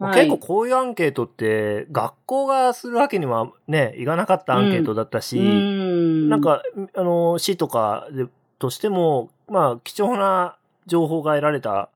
[0.07, 6.61] はい結構こういうアンケートって、学校がするわけにはね、いかなかったアンケートだったし、うんなん、か、
[6.95, 8.27] あの、市とかで、
[8.59, 11.89] としても、まあ、貴重な情報が得られた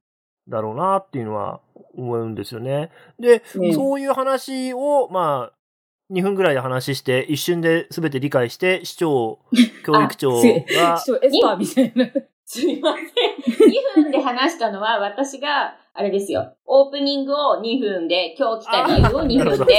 [0.49, 1.61] だろうなっていうのは
[1.95, 2.89] 思うんですよね。
[3.19, 9.39] で、ねそういう話を、まあ、2分ぐらいで話して、一瞬で全て理解して、市長、
[9.85, 12.11] 教育長が、ちょっとエスパーみたいな。
[12.49, 13.67] すいません。
[13.99, 16.55] 2分で話したのは私が、あれですよ。
[16.65, 19.73] オープニングを2分で、今日来た理由を2分で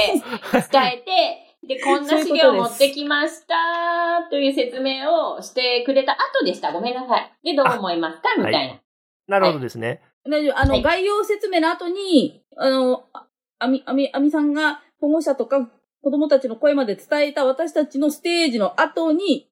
[0.71, 6.71] 伝えて、で、こんな資料を持ってきましたという説明をしてくれた後でした。
[6.71, 7.33] ごめんなさい。
[7.43, 8.35] で、どう思いますか？
[8.37, 8.81] みたい
[9.27, 9.39] な。
[9.39, 10.01] なるほどですね。
[10.29, 10.59] 大丈夫。
[10.59, 13.25] あの、はい概要説明の後に、あの、あ
[13.57, 15.67] あみ、あみ、あみさんが保護者とか
[16.03, 19.49] 子供たちの声まで伝えた私たちのステージの後に、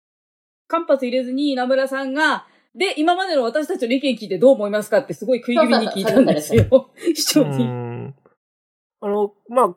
[0.67, 2.45] 間髪入れずに稲村さんが、
[2.77, 6.91] で、今までの私たちの意見聞いてどう思いますかってすごい食い気味に聞いたんですよ。
[7.15, 7.65] 市う長に。
[7.65, 8.15] ん。
[9.01, 9.75] あの、まあ、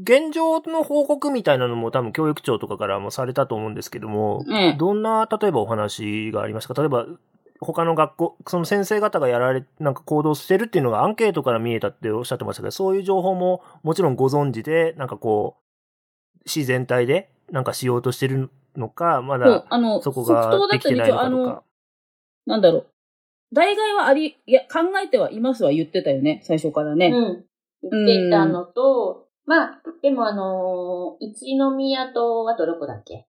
[0.00, 6.80] 現状の報告みたいなのも多分教育長とかからもされたと思うんですけども、ええどんな、例えばお話がありましたか？
[6.80, 7.06] 例えば、
[7.60, 15.56] 他の学校、その先生方がやられ、なんか行動してるっていうのがアンケートから見えたっておっしゃってましたけど、そういう情報ももちろんご存知で、なんかこ
[16.44, 21.62] う、市全体でなんかしようとしてるのか、まだ、あの、そこができてないのかとか、。
[22.48, 22.86] なんだろう。
[23.52, 27.08] 代替はあり、いや、考えてはいますは言ってたよね、最初からね。
[27.08, 27.44] うん。
[27.82, 33.26] 言ってたのと、まあ、でもあのー一宮と、あとどこだっけ？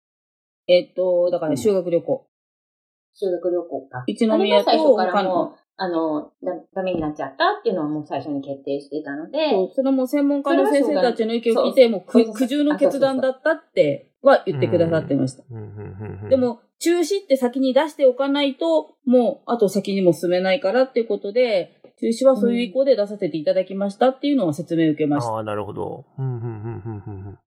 [0.67, 2.27] えっと、だからね、修学旅行。
[3.15, 4.05] 修学旅行か。
[4.07, 15.45] 一宮とが最初から関もう、あの、だダメになっちゃったっていうのはもう最初に決定してたので、そうそれも専門家の先生たちの意見を聞いて、もう苦渋の決断だったっては言ってくださってました。
[15.51, 25.33] うんうんうんうんで、も、中止って先に出しておかないと、もう、あと先にも進めないからっていうことで、中止はそういう意向で出させていただきましたっていうのは説明を受けました。
[25.33, 26.05] ああ、なるほど。
[26.19, 27.39] うんうんうんうんうんうん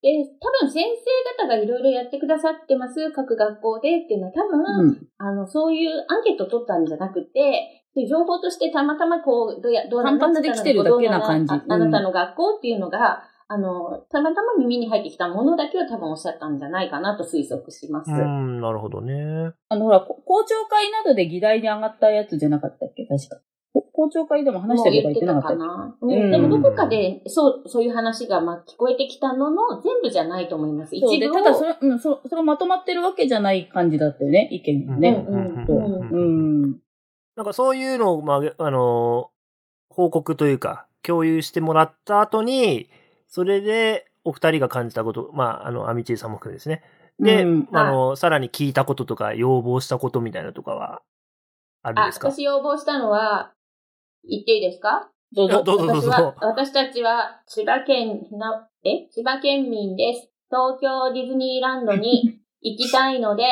[0.00, 5.08] で、多分先生方がいろいろやってくださってます、各学校でっていうのは多分、うん。
[5.18, 18.10] あの、そういうアンケートを取ったんじゃなくて、情報としてたまたまこう、どうや、どう単発で来てるだけな感じああなたの学校っていうのが、あの、たまたま耳に入ってきたものだけを多分おっしゃったんじゃないかなと推測します。
[18.10, 19.52] うん、なるほどね。
[19.70, 23.06] あの、ほら、こ校長会などで議題に上がったやつじゃなかったっけ？
[23.06, 23.40] 確か。
[23.72, 25.56] こ校長会でも話したりとか言ってなかったっけ？
[25.58, 25.96] な？
[26.00, 30.94] うんうん、でもどこかで、そう、そういう話がまあ聞こえてきたのの全部じゃないと思います。
[30.94, 31.34] 一そうで、部を。
[31.36, 35.24] ただそれ、うん、そそれまとまってるわけじゃない感じだったよね、意見がね。
[35.26, 36.76] うんうんそううんうん。
[37.36, 39.30] なんかそういうのを、まあ、あの、
[39.90, 42.88] 報告というか、共有してもらった後に、
[43.28, 46.82] それでお二人が感じたこと、まあ、あの、アミチーさんも含めですね。
[47.20, 51.02] で、うんあの、さらに聞いたこととか、要望したことみたいなとかは、
[51.82, 52.30] あるんあ、ですか？
[52.30, 53.52] 私要望したのは、
[54.28, 55.10] 言っていいですか？
[55.34, 55.62] どうぞ。
[55.62, 59.08] どうぞどうぞ私たちは千葉県の、え？
[59.12, 60.30] 千葉県民です。
[60.50, 63.44] 東京ディズニーランドに行きたいので、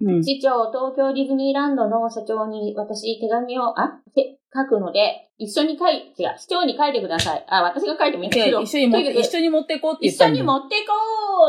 [0.00, 0.24] うん。
[0.24, 7.44] 市長、東京ディズニーランドの社長に私手紙を、あ、せ書くので、一緒に書い、違う、市長に書いてください。
[7.48, 8.60] あ、私が書いてもいいけど。
[8.60, 10.92] 一緒に持って、一緒に持ってこうって言った一緒に持っていこ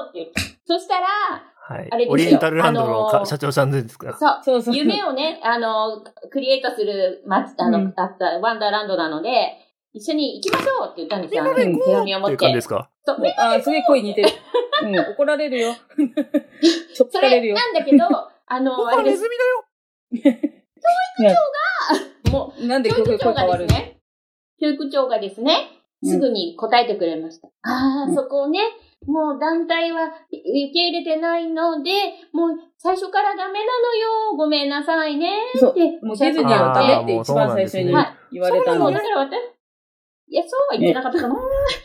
[0.08, 0.60] うって言って。
[0.66, 1.08] そしたら、
[1.68, 4.76] はいあれですよオリエンタルランドのかあのー社長さんですかそう、そうそう。
[4.76, 9.30] 夢をね、あの、クリエイトする、ま、あの、うんあったワンダーランドなので、
[9.94, 11.44] 一緒に行きましょうって言ったんですよ。
[11.56, 12.62] 手紙を持ってっていう感じで。
[12.62, 12.90] すか？
[13.06, 14.30] そう、あ、すげえ声似てる。
[14.84, 15.74] うん、 怒られるよ。
[16.94, 17.56] ちょっそれるよ。
[17.56, 18.06] なんだけど、
[18.48, 19.24] あの、僕はあれです。
[19.24, 19.38] ネズミ
[21.24, 21.38] だよ
[22.32, 23.98] もう、なんで声教育長がですね、
[24.60, 27.48] 教育長がですね、すぐに答えてくれました。
[27.64, 28.60] ああ、うんそこをね、
[29.08, 30.14] もう団体は受
[30.74, 31.92] け入れてないので、
[32.34, 34.36] もう最初からダメなのよ。
[34.38, 35.38] ごめんなさいね。
[35.56, 38.94] そうってもうディズニーはダメって一番最初にはい言われたそうので。
[38.96, 39.36] だから私、
[40.28, 41.36] いや、そうは言ってなかったかな。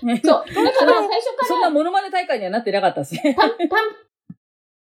[0.03, 0.45] ねそう。
[0.47, 3.17] だから最初からそんなモノマネ大会にはなってなかったし。
[3.17, 3.49] たん、たん、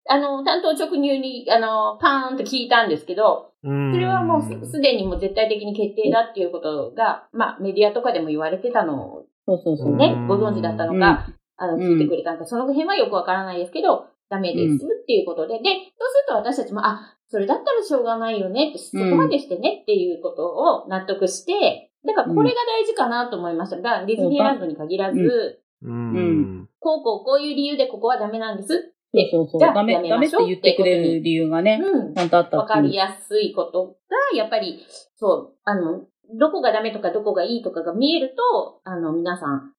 [0.09, 9.95] あの、担当直入に、あの、パーンと聞いたんですけど、それはもうすすでにもう絶対的に決定だっていうことが、まあ、メディアとかでも言われてたのをそうそうそう。
[9.95, 23.77] ねう、んご存知だったのか、あの、うん聞いてくれたのか、その辺はよくわからないですけど、ダメですっていうことで、で、そうすると私たちも、あ、それだったらしょうがないよねって、そこまでしてねっていうことを納得して、だからこれが大事かなと思いました。
[23.77, 26.69] だからディズニーランドに限らず、うん。
[26.79, 28.90] こうこうこういう理由でここはダメなんです。
[29.13, 29.59] そうそうそう。
[29.59, 32.19] じゃあダメ、やめダメって言ってくれる理由がね、うんち。
[32.19, 34.85] ゃんとあったわかりやすいことが、やっぱり、
[35.17, 36.01] そう、あの、
[36.39, 39.73] どこがダメとかどこがいいとかが見えると、あの、皆さん、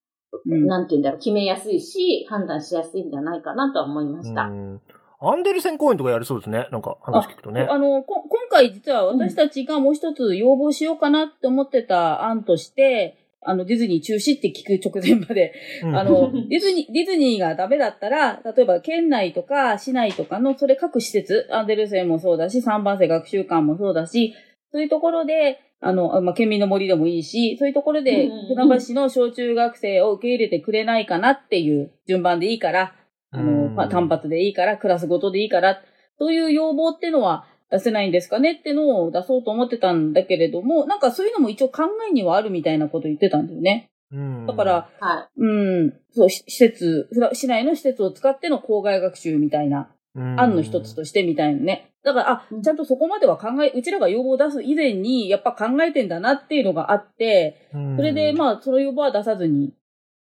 [0.47, 4.43] うんなんて言うんだろう、決めやすいし、判断しやすいんじゃないかなとは思いました。
[4.43, 4.81] うん
[5.25, 6.67] アンデルセン公園とかやるそうですね。
[6.73, 7.69] なんか話聞くとね。
[7.71, 15.53] あの、こ今回実は私たちがもう一つ要望しようかなって思ってた案として、あの、ディズニー中止って聞く直前まで、
[15.83, 15.97] うん。
[15.97, 24.35] あの、ディズニー、ディズニーがダメだったら、例えば県内とか市内とかの、それ各施設、アンデルセンもそうだし、三番生学習館もそうだし、
[24.71, 32.95] そういうところで、あの、まあ、県民の森でもいいし、そういうところで船橋の小中学生を受け入れてくれないかなっていう順番でいいから、
[33.33, 33.75] あうの、ん。
[33.75, 35.83] まあ、単発でいいから、クラスごとでいいから、
[36.19, 43.91] そういう要望ってのは出せないんですかねってのを出そうと思ってたんだけれども、なんかそういうのも一応考えにはあるみたいなこと言ってたんだよね。
[44.13, 51.95] うんだから、はうん、そう、し施設、市内の施設を使っての校外学習みたいな、案の一つとしてみたいなね。
[52.05, 59.73] だから、あう、んちゃんとそこまでは考え、うちらが要望を出す以前に、やっぱ考えてんだなっていうのがあって、うんそれで、まあ、その要望は出さずに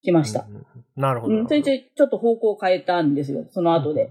[0.03, 0.45] 来ました。。
[0.51, 0.67] うん
[0.99, 1.35] なるほど。
[1.35, 4.11] うん、それでちょっと方向を変えたんですよ、その後で。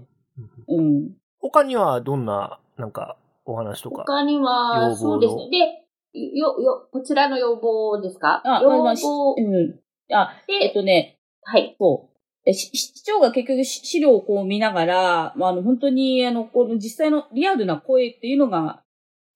[0.68, 0.78] うん。
[0.78, 1.10] うん。
[1.38, 3.16] 他にはどんな、なんか、
[3.52, 4.04] お話とか。
[4.06, 5.86] 他に要望は、のそうですね。
[6.14, 8.42] で、よ、よ、こちらの要望ですか？
[8.44, 9.80] あ、要望うん。
[10.14, 11.76] あ、えっで、とね、はい。
[11.78, 12.08] そ
[12.46, 12.52] う。
[12.52, 18.82] 市長が結局し資料をこう見ながら、まあ、あの、本当に、あの、この実際のリアルな声っていうのが、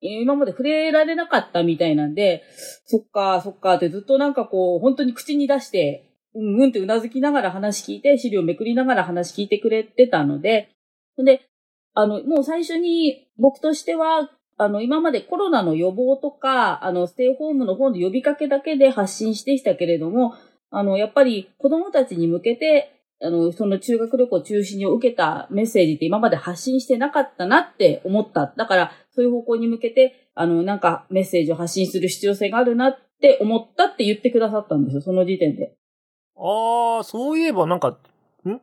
[0.02, 2.42] えー今まで触れられなかったみたいなんで、
[2.86, 10.70] そっか、そっかってずっとなんかこう、本当に口に出して、うんうんってうなずきながら話聞いて、資料めくりながら話聞いてくれてたので、
[11.18, 11.42] で、
[11.94, 20.34] あの、もう最初に僕としては、あの、今までコロナの予防とか、あの、ステイホームの方の呼びかけだけで発信してきたけれども、
[20.70, 28.52] あの、やっぱり子供たちに向けて、あの、その中学旅行中止に受けたメッセージって今まで発信してなかったなって思った。
[28.56, 35.74] だから、そういう方向に向けて、あの、なんかメッセージを発信する必要性があるなって思ったって言ってくださったんですよ、その時点で。
[36.36, 37.98] ああ、そういえばなんか、
[38.44, 38.60] ん？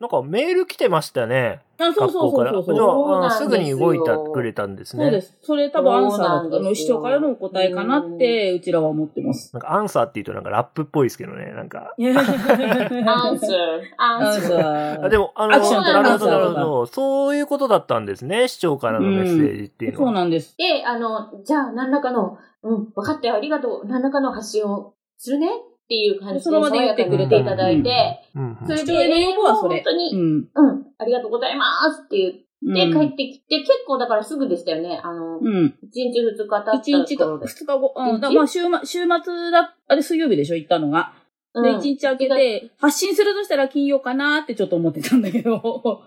[0.00, 1.60] なんかメール来てましたね。
[1.88, 2.30] あ、そうそう。
[2.30, 3.30] そうそうじゃそう。
[3.30, 5.04] すぐに動いてくれたんですね。
[5.04, 5.38] そうです。
[5.42, 9.52] それ多分アンサーの、市長からのお答えかなって、うちらは思ってます。
[9.52, 11.52] なんかアンサーって言うとなんかラップっぽいですけどね。
[11.52, 11.94] なんか。
[11.98, 15.08] アンサー、アンサー。
[15.08, 16.86] でも、あの、アクションとなるほど、なアンサーるほど。
[16.86, 18.48] そういうことだったんですね。
[18.48, 20.06] 市長からのメッセージっていうのは。
[20.06, 20.56] そうなんです。
[20.56, 25.48] で、あの、じゃあ、何らかの、うん、分かったよ、ありがとう、何らかの発信をするね
[25.92, 30.48] っていう感じで、その場で言ってくれ爽やかに言っていただいて、うんうんそれで、市長への要望はそれ本当に、うん。
[30.54, 35.00] うん、ありがとうございますって言って、うん帰ってきて、結構だからすぐでしたよね。
[35.02, 35.74] あの、うん。
[35.84, 37.46] 1日2日経った一日か、頃で。
[37.48, 37.94] 二日後。
[37.96, 38.20] うん。
[38.20, 41.12] まあ週末、週末だ、あれ水曜日でしょ行ったのが。
[41.54, 45.60] で、うん一日空けて、発信するとしたら金曜かなってちょっと思ってたんだけど。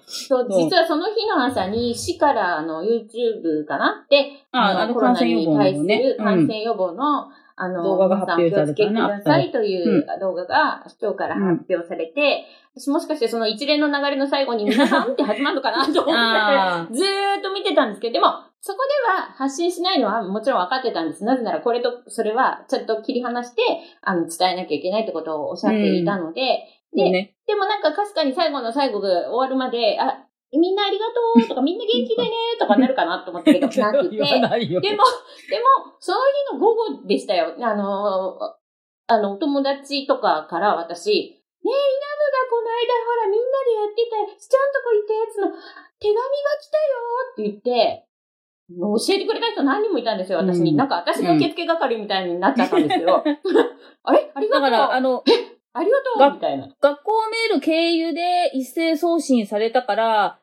[0.08, 18.28] そう、実はその日の朝に市からあの YouTube かなで、ああのコロナに対す感染予防のねる感染予防の、あの、動画が発表されたね皆さんお気をつけくださいという動画が市長から発表されて、私もしかしてその一連の流れの最後に皆さんって始まるのかなと思って、あずーっと見てたんですけど、でも、
[18.60, 21.24] そこでは発信しないのはもちろん分かってたんです。
[21.24, 23.62] なぜならこれとそれはちょっと切り離して、
[24.02, 26.98] あの、伝えなきゃいけないってことをおっしゃっていたので、あ。
[26.98, 27.36] もうね。
[27.46, 30.26] でもなんかかすかに最後の最後が終わるまで、あ、
[30.58, 34.18] みんなありがとうとか、みんな元気でねとかなるかなと思ったけど、 なくて。
[34.18, 35.04] でも、でも、
[36.00, 36.18] その
[36.50, 37.56] 日の午後でしたよ。
[37.60, 38.38] あの、
[39.08, 45.48] あの、お友達とかから私、ねえ、稲野がこの間ほらみんなでやってた、しちゃんとこ行ったやつの
[46.00, 46.24] 手紙が
[46.62, 46.96] 来たよ
[47.32, 48.06] って言って、
[48.70, 50.72] 教えてくれた人何人もいたんですよ、私に。
[50.72, 53.18] うんなんか私の受付係みたいになっちゃったんですけど、
[54.04, 54.32] あれ？
[54.34, 55.24] ありがとうだから、あの、
[55.74, 56.34] ありがとう？
[56.34, 56.70] みたいな。
[56.82, 60.40] 学校メール経由で一斉送信されたから、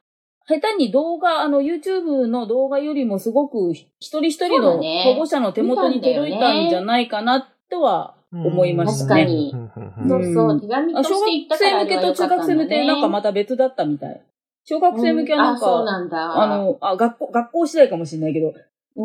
[0.48, 9.24] 下手に動画、あの、YouTube の動画よりもすごく一人一人の保護者の手元に届いたんじゃないかなとは思いましたね。
[9.24, 14.22] 確かにそうそう、手紙とあ小して行ったから学生向けと中学生向けなんかまた別だったみたい。
[14.64, 16.42] 小学生向けはなんか、なんだ。
[16.42, 18.54] あの、あ、学校、学校次第かもしれないけど、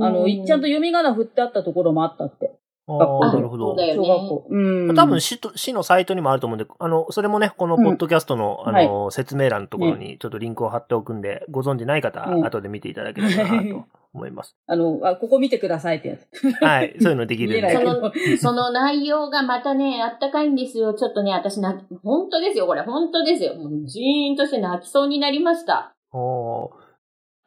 [0.06, 2.52] あの、うんちゃんと読み仮名振ってあったところもあったって。
[2.88, 4.48] あ学校あ、なるほど小学校。
[4.50, 4.96] うん。
[4.96, 14.56] 多分市と、市のサイトにもあると思うんで、あの、それもね、このポッドキャストの、うんあの、説明欄のところにちょっとリンクを貼っておくんで、ご存知ない方、うん後で見ていただければなと 思います。
[14.68, 16.52] あの、あ、ここ見てくださいってやつ。
[16.64, 16.96] はい。
[17.02, 17.78] そういうのできるんで。
[17.78, 18.38] けど。
[18.38, 20.94] その内容がまたね、あったかいんですよ。
[20.94, 22.84] ちょっとね、私な、本当ですよ、これ。
[22.84, 23.56] 本当ですよ。
[23.56, 25.94] もうジーンとして泣きそうになりました。
[26.14, 26.87] おー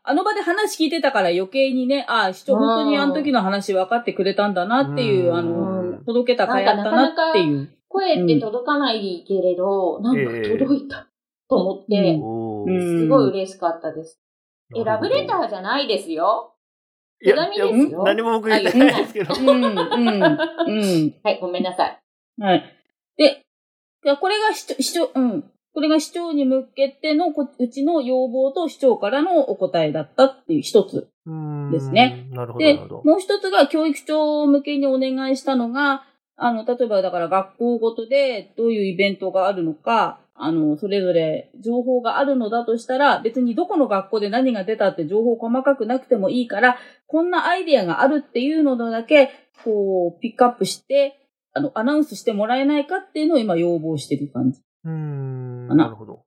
[0.03, 7.77] あの場で話聞いてたから余計にね、ああ、市長本当にあの時の話分かってくれたんだなっていう、うんあの、届けた回やったなっていう。
[7.89, 11.09] 声って届かないけれど、なんか届いた
[11.49, 12.15] と思って、
[13.01, 14.21] すごい嬉しかったです。
[14.77, 16.55] え、ラブレターじゃないですよ。
[17.23, 19.35] 手紙ですよ何も僕言ってないですけど。
[19.35, 21.15] うん、うん、うん。
[21.23, 22.01] はい、ごめんなさい。
[22.41, 22.65] はい。
[23.17, 23.45] で、
[24.17, 25.51] これが市長、市長、うん。
[25.73, 31.09] これが市長に向けてのこ、うちの要望と市長からのお答えだったっていう一つ。
[31.71, 32.27] ですね。
[32.31, 32.75] なるほど、なで。
[33.05, 36.05] もう一つが教育長向けにお願いしたのが、
[36.37, 49.31] あの、例えばだから学校ごとでどういうイベントがあるのか、あの、それぞれ情報があるのだとしたら、別にどこの学校で何が出たって情報細かくなくてもいいから、こんなアイディアがあるっていうのだけ、
[49.63, 51.21] こう、ピックアップして、
[51.53, 54.61] あの、アナウンスしてもらえないかっていうのを今要望してる感じ。
[54.85, 55.50] うーん。
[55.71, 56.25] かななるほど。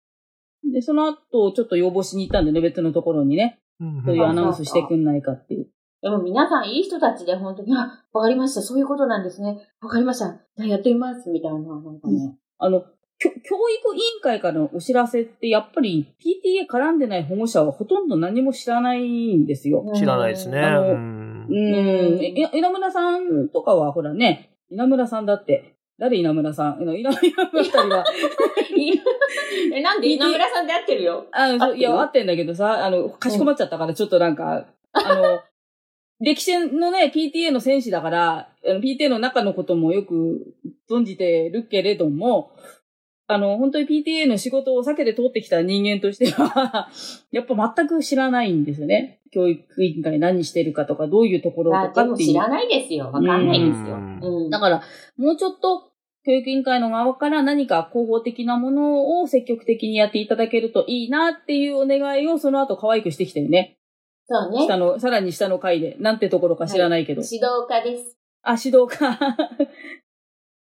[0.71, 5.67] で、その後、ちょっと要望しに行ったんでね、別のところにね、うんそういうアナウンスしてくんないかっていう。
[6.01, 8.61] でも皆さんいい人たちで本当に、あ、わかりました。
[8.61, 9.67] そういうことなんですね。
[9.81, 10.39] わかりました。
[10.57, 11.29] じゃあやってみます。
[11.29, 12.35] みたいな、なんかね。
[12.59, 12.85] あの、
[13.19, 19.85] 教育委員会からのお知らせって、やっぱり PTA 絡んでない保護者はほとんど何も知らないんですよ。
[19.95, 20.59] 知らないですね。
[20.59, 22.19] あのうんうん。
[22.21, 26.81] 稲村さんとかは、ほらね、稲村さんだって、誰稲村さん？
[26.81, 27.19] 稲稲村
[27.51, 28.03] 二人は、
[29.73, 31.27] え、なんで稲村さんで合ってるよ？
[31.31, 35.41] あそういや、合合ってんだけどさ、あの、かしこまっちゃったから、ちょっとなんか、あの、
[36.19, 40.55] 歴史のね、PTA の戦士だから、PTA の中のこともよく
[40.89, 42.51] 存じてるけれども、
[43.28, 46.89] あの、本当に PTA の仕事を避けて通ってきた人間としては、
[47.32, 49.21] やっぱ全く知らないんですよね。
[49.32, 52.49] 教育委員会何してるかとか、どういうところあ、とかっていう知ら。
[52.49, 53.05] ないですよ。
[53.05, 53.95] わかんないですよ。
[53.95, 54.49] うんうん。
[54.49, 54.82] だから、
[55.17, 55.89] もうちょっと、
[56.26, 63.78] 教育委員会の側から何か広報的なものを積極的にやっていただけるといいなっていうお願いをその後可愛くしてきたよね。
[64.26, 64.65] そうね。
[64.65, 65.97] 下の、さらに下の階で。
[65.99, 67.21] なんてところか知らないけど。
[67.21, 68.17] 指導家です。
[68.41, 69.17] あ、指導家。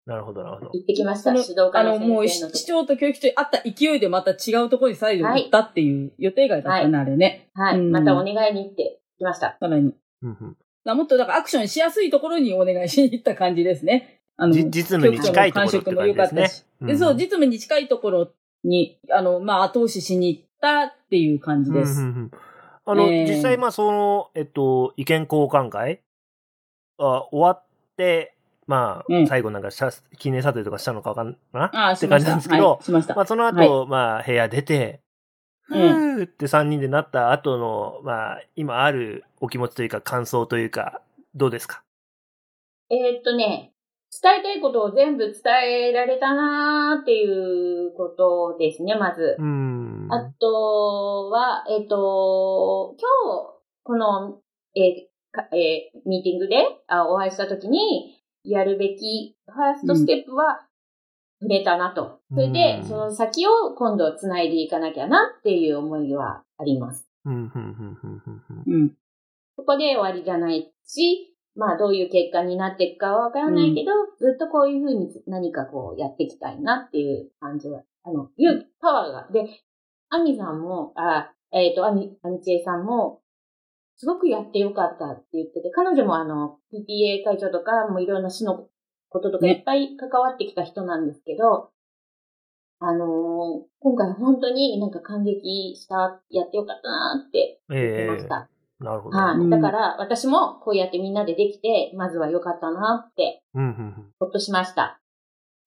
[0.07, 0.71] なるほど、なるほど。
[0.75, 1.31] 行ってきました。
[1.31, 7.51] 指導家あの、の先生のもう、市長と教育長に会った勢いでまた違うところに再度行ったっていう予定外だったね、あれね。
[7.55, 7.79] はい。
[7.79, 9.57] うんまたお願いに行ってきました。
[9.59, 9.95] さらに。
[10.23, 14.21] うんうんだもっと、だからアクションしやすいところにお願いしに行った感じですね。
[14.37, 16.93] あの、じ実務に近いところって感じですね。
[16.93, 18.33] で、そう、実務に近いところ
[18.65, 22.03] に、あの、まあ、後押ししに行ったっていう感じです。
[22.03, 22.31] うんうんうん
[22.87, 26.03] あの、えー実際、まあ、その、えっと、意見交換会
[26.99, 27.65] あ終わっ
[27.97, 28.34] て、
[28.67, 29.27] まあ、うん。
[29.27, 31.65] 最後なんか写記念撮影とかしたのかわかんな？
[31.75, 35.01] ああ、って感じなんですけど、はいしまあ、その後、まあ、部屋出て、
[35.62, 36.17] ふうん。
[36.23, 41.03] ーって3人でなった後の、まあ、今あるお気持ちというか、感想というか、
[41.35, 41.83] どうですか？
[42.91, 43.73] えーっとね、
[44.23, 45.43] 伝えたいことを全部伝
[45.89, 47.25] えられたなーってい
[47.87, 49.37] うことですね、まず。
[50.11, 54.39] あとは、えっ、と、今日、この、
[54.77, 58.15] えーかえーミーティングであお会いしたときに、
[58.45, 60.67] やるべきファーストステップは、
[61.41, 62.21] 触れたなと。
[62.33, 67.07] それで、うんその先を今度繋いでいかなきゃなっていう思いはあります。
[67.25, 68.23] うん、うん、うん、うん、
[68.67, 68.83] うん。
[68.83, 68.91] うん。
[69.57, 79.29] ここで終わりじゃないし、まあどういう結果になっていくかはわからないけど、ずっとこういうふうに何かこうやっていきたいなっていう感じは、あの、いうパワーが。
[79.33, 79.49] で、
[80.11, 83.21] アミさんも、あ、えっ、と、アミ、アミチエさんも、
[83.97, 88.67] すごくやってよかったって言ってて、彼女もあの、PTA 会長とか、もういろんな市の
[89.09, 91.71] こととかいねっぱい関わってきた人なんですけど、
[92.81, 93.09] あのー
[93.81, 98.49] 今回本当になんか感激した、やってよかったなって言ってえました。
[98.81, 99.17] えなるほど。
[99.17, 104.13] はい、うんだから、私もこうやってみんなでできて、まずは良かったなって、うん、うん、うん。
[104.19, 105.01] ほっとしました。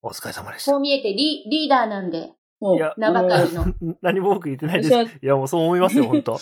[0.02, 0.82] お疲れ様でしたこう。
[0.82, 3.66] 見えてリリーダーなんで、そういや名ばかりの。
[4.02, 5.18] 何も僕言ってないです。
[5.22, 6.38] いや、もうそう思いますよ、本当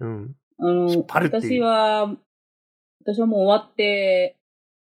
[0.00, 0.34] うん。
[0.58, 2.14] あの私は、
[3.02, 4.36] 私はもう終わって、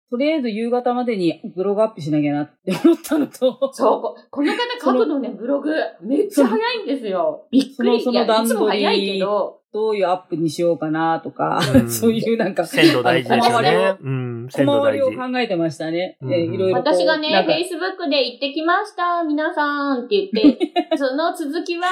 [0.09, 5.71] とりあえず夕方までにブログアップしなきゃなって思ったのと、そう、ここの方書くのね、ブログ、
[6.01, 7.47] めっちゃ早いんですよ。
[7.51, 8.01] びっくり。
[8.01, 13.97] そのそのいやいつも段取り早いけど、どういうアップにしようかなとか、うん そういうなんか、鮮度大事ですよあのね。
[14.01, 15.17] うん、鮮度大小回りを事。
[15.17, 16.17] 考えてましたね。
[16.21, 16.77] うんえいろいろ。
[16.77, 21.87] 私がね、Facebook で行ってきました、皆さんって言って、 その続きは、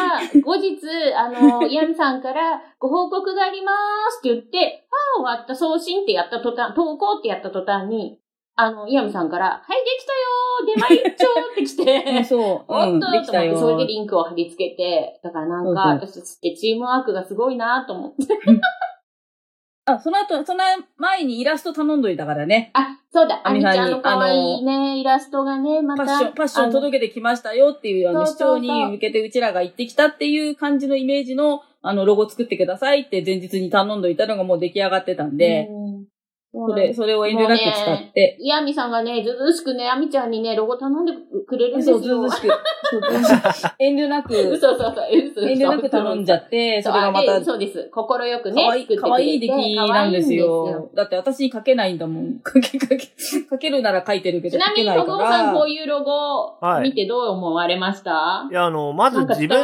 [0.45, 0.79] 後日、
[1.13, 3.73] あの、 ヤミさんからご報告がありま
[4.09, 4.85] すって言って、
[5.17, 8.17] ああ、終わった、送信ってやった途端、投稿ってやった途端に、
[8.55, 13.57] あの、ヤミさんから、はい、できたよー出前一丁って来 うんて、そう、 おうん、っとと思って、できたよ。
[13.57, 18.27] それでリンクを貼り付けて、だからなんか、私たちってチームワークがすごいなと思って。
[19.85, 20.63] あ、その後、その
[20.97, 22.69] 前にイラスト頼んどいたからね。
[22.73, 26.05] あ、そうだ、あみちゃんの可愛いね、イラストがね、また。
[26.05, 36.12] パッション、パッション届けてきましたよっていう、あの、市そうそうそう長に向けてうちらが行ってきたっていう感じのイメージの、あの、ロゴ作ってくださいって前日に頼んどいたのがもう出来上がってたんで、うん
[36.55, 38.37] それ、それを遠慮なく使って。
[38.39, 41.11] イヤミさんがね、ずずうしくね、アミちゃんにね、ロゴ頼んで
[41.47, 41.97] くれるんですそよ。
[41.97, 44.93] そうずうずうしく遠慮なく、嘘そうそう、
[45.31, 47.89] 嘘遠慮なく頼んじゃって、それがまたそうです。
[47.91, 50.91] 心よくね、かわいい、作ってくれてかわいい出来なんですよ。
[50.93, 52.39] だって私に書けないんだもん。
[52.45, 52.99] 書け、書け、
[53.49, 55.69] 書けるなら書いてるけど、ちなみに、ロゴさん、こらう。
[55.69, 58.47] いうロゴはい見てどう思われました？
[58.51, 59.63] いや、あの、まず自分、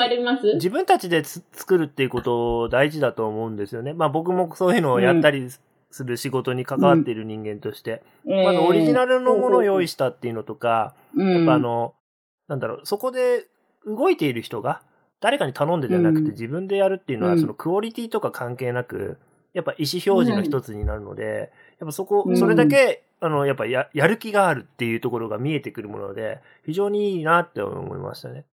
[0.55, 3.93] 自分たちでつ作るっていうこと大事だと思うんですよね。
[3.93, 5.47] まあ僕もそういうのをやったり
[5.91, 11.95] する仕事に関わっている人間として、まずオリジナルのものを用意したっていうのとか、うん、やっぱあの、
[12.47, 13.47] なんだろう、そこで
[13.85, 14.81] 動いている人が
[15.21, 16.25] 誰かに頼んでじゃなくうん。
[16.25, 17.41] て自分でやるっていうのは、うん。
[17.41, 19.17] そのクオリティとか関係なく、
[19.53, 22.37] やっぱ意思表示の一つになるので、やっぱそこう、ん。
[22.37, 28.45] それだけ、あの、やっぱや、やる気があるっていうところが見えてくるもので、非常にいいなって思いましたね。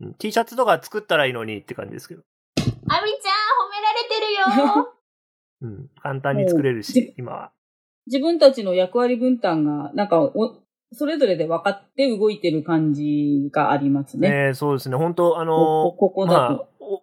[0.00, 0.14] うん。
[0.14, 2.22] T シャツとか作ったらいいのにって感じですけど。
[2.56, 3.00] アミちゃん、褒
[3.70, 4.93] められてるよ
[5.64, 5.90] うん。
[6.02, 7.50] 簡単に作れるもし、今は。
[8.06, 10.60] 自分たちの役割分担が、なんかお、
[10.92, 14.48] それぞれで分かって動いてる感じがありますね。
[14.48, 14.96] ねそうですね。
[14.96, 17.02] 本当あのこここだとまあ、お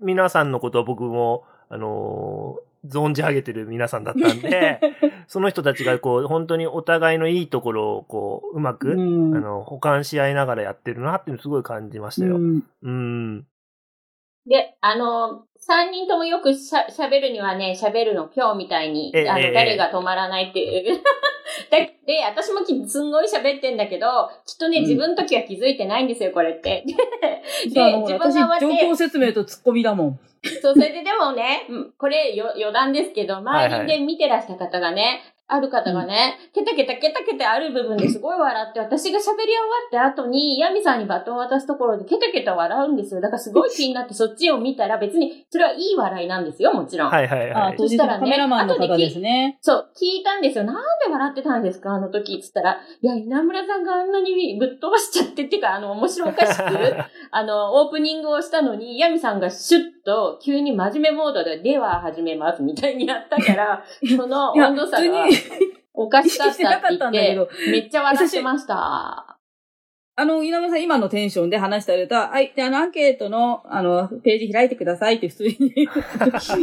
[0.00, 4.80] 皆さんのことは僕も、あのー存じ上げてる皆さんだったんで、
[5.26, 12.36] その人たちがこう、本当にお互いのいいところをこう、うまく、うんあの、補完し合いながらやってるなっていうのすごい感じましたよ。
[12.36, 13.46] ううん。
[14.48, 21.00] んで、あの、三人ともよくしゃ喋るにはね、喋るの今日みたいに、あの、誰が止まらないっていう。
[21.70, 26.84] だで、私もきすんごい喋ってんだけど、きっとね、うん自分の時は気づいてないんですよ、これって。
[27.68, 30.20] で、自分私、が終わって状況、説明とツッコミだもん。
[30.62, 35.20] そう、それででもね、うんこれよ余談ですけど、周りで見てらした方がね、
[35.50, 43.22] ある方がね、ケタケタケタケタある部分ですごい笑って、私が喋り終わった後に、ヤミさんにバトンを渡すところでケタケタ笑うんですよ。
[43.22, 47.10] だからすごい気になってそっちを見たら別に、それはいい笑いなんですよ、もちろん。
[47.10, 47.50] はいはいはい。
[47.72, 49.58] あ当日のカメラマンの方ですね。
[49.62, 50.64] そう、聞いたんですよ。
[50.64, 52.80] なんで笑ってたんですかあの時、つったら。
[53.00, 56.62] いや、稲村さんがあんなにぶっ飛ばしちゃってっていうか、あの、面白おかしく、
[57.30, 63.84] あの、オープニングをしたのに、ヤミさんがシュッと、急に真面目モードで、では始めます、みたいにやったから、
[64.16, 65.26] その温度差が
[65.92, 69.36] おか意しかったっ言ってってたんだけど、、めっちゃ笑ってました。
[70.16, 75.56] あの、稲村さん今のテンションで話したら、はい、で、あの、アンケートの、あの、ページ開いてくださいって普通に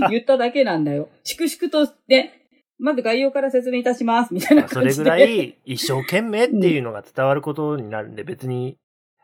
[0.09, 1.09] 言っただけなんだよ。
[1.23, 2.47] 粛々と、ね、
[2.79, 5.03] まず概要から説明いたします、みたいなそ感じで。
[5.03, 8.77] れぐらい一生懸命っていうのが伝わることになるんで、別に、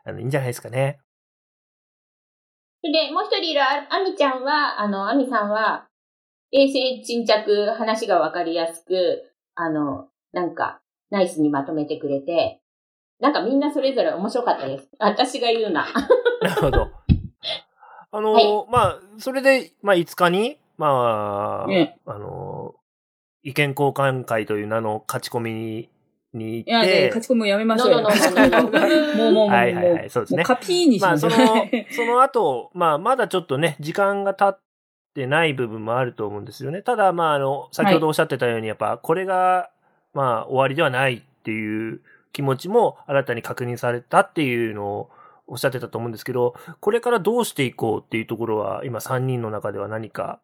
[0.04, 1.00] あの、いいんじゃないですかね。
[2.82, 5.88] で、もう一人いるあアミちゃんは、あの、アミさんは、
[6.50, 10.80] 衛星沈着、話がわかりやすく、あの、なんか、
[11.10, 12.60] ナイスにまとめてくれて、
[13.20, 14.88] なんかみんなそれぞれ面白かったです。
[14.98, 15.86] 私が言うな。
[16.42, 16.88] なるほど。
[18.10, 22.74] あの、はいまあ、それで、まあ、5日に、まあ、ねあの、
[23.42, 25.88] 意見交換会という名の勝ち込み
[26.34, 28.12] に行っいや、ね、て、勝ち込みをやめましょう もう
[29.16, 34.60] もうもう、はいはいはいそうですねもカピーにしまあ、ましょそうのね。、その後、まあ、まだちょっとね、時間が経っ
[35.14, 36.82] てない部分もあると思うんですよね。
[36.82, 39.70] ただ、まあ、あの、先ほどおっしゃってたように、やっぱ、これが、
[40.14, 42.00] まあ、終わりではないっていう
[42.32, 45.10] 気持ちも新たに確認されたっていうのを
[45.46, 50.40] おっしゃってたと思うんですけど、これからどうしていこうっていうところは、今3人の中では何か、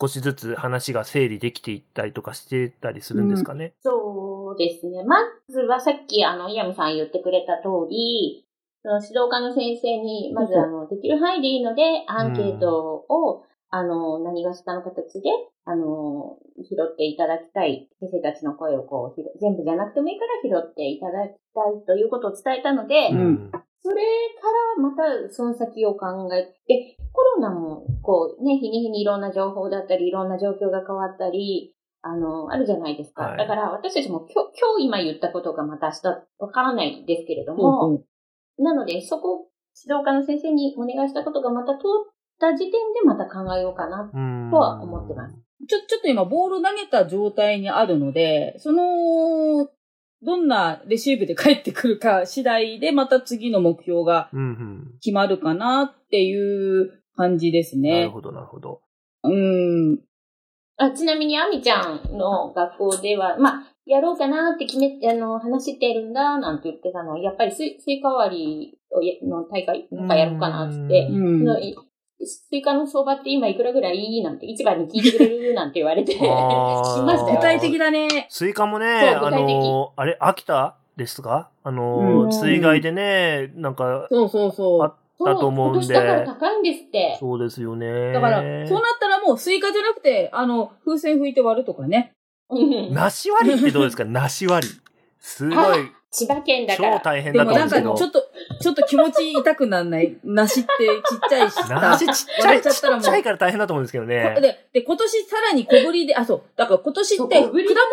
[0.00, 3.74] 少しずつ話が整理できていったりとかしてたりするんですかね。
[3.80, 5.04] そうですね。
[5.04, 5.16] ま
[5.48, 8.44] ずはさっき、あの、イヤムさん言ってくれた通り、
[8.82, 15.30] その指導科の先生に、まず、あの、できる範囲でいいので、アンケートを、あの、何がしかの形で、
[15.64, 17.88] あの、拾っていただきたい。
[17.98, 23.50] 先生たちの声をこう、拾全部じゃなくてもいいから拾っていただきたいということを伝えたので、うん
[23.86, 24.02] それ
[24.42, 31.75] からまたその先を考えて、コロナもこうね、日に日にいろんな情報だったり、いろんな状況が変わったり、
[32.06, 33.24] あの、あるじゃないですか。
[33.24, 36.06] はいだから私たちも今日、今日今言ったことがまた明日
[36.38, 38.04] わからないですけれどうんも、うん
[38.58, 39.48] なのでそこ、
[39.84, 44.10] 指導科の先生にお願いしたことがまた通った時点でまた考えようかな。
[44.12, 45.34] うんとは思ってます。
[45.68, 49.68] ちょ、ちょっと今、ボール投げた状態にあるので、その、
[50.22, 54.92] どんなレシーブで返ってくるか次第で、また次の目標がうんうん。
[55.00, 58.00] 決まるかなっていう感じですね。
[58.00, 58.80] なるほど、なるほど。
[59.22, 59.98] うん。
[60.78, 67.12] あちなみに、あみちゃんの学校では、まあ、やろうかなって決めて、あの、話してるんだ、なんて言ってたの。
[67.12, 68.76] は、やっぱりスイスイカ割
[69.20, 71.08] りの大会、なんかやろうかなって。
[72.18, 74.22] スイカの相場って今いくらぐらい？
[74.22, 75.52] なんて、市場に聞いてくれる？
[75.56, 77.04] なんて言われて、聞きあー。
[77.04, 77.36] ましたよ。
[77.36, 78.26] 具体的だね。
[78.30, 79.48] スイカもね、あそう具体的。
[79.64, 81.50] の、あれ、秋田ですか？
[81.62, 82.32] あの、うん。
[82.32, 84.88] 水害でね、なんか、そうそうそあう。
[84.88, 87.16] そうだと思うんで今年だから高いんですって。
[87.18, 88.12] そうですよね。
[88.12, 92.12] だから、そうなったらもうスイカじゃなくて、あの、風船吹いて割るとかね。
[92.50, 92.58] う
[92.90, 94.04] ん梨割りってどうですか？
[94.06, 94.74] 梨割り。
[95.18, 95.78] すごい、
[96.12, 97.00] 千葉県だか超ら。
[97.00, 97.86] 大変だでもと思うんですけど。
[97.88, 98.22] なんかちょっと、
[98.60, 100.16] ちょっと気持ち痛くなんない？
[100.22, 101.74] 梨ってちっちゃいしさ。
[101.80, 104.36] 梨ちっちゃい、ちったらもうっちゃいから大変だと思うんですけどね。
[104.40, 106.42] で、で、今年さらに小ぶりで、あ、そう。
[106.54, 107.48] だから今年って果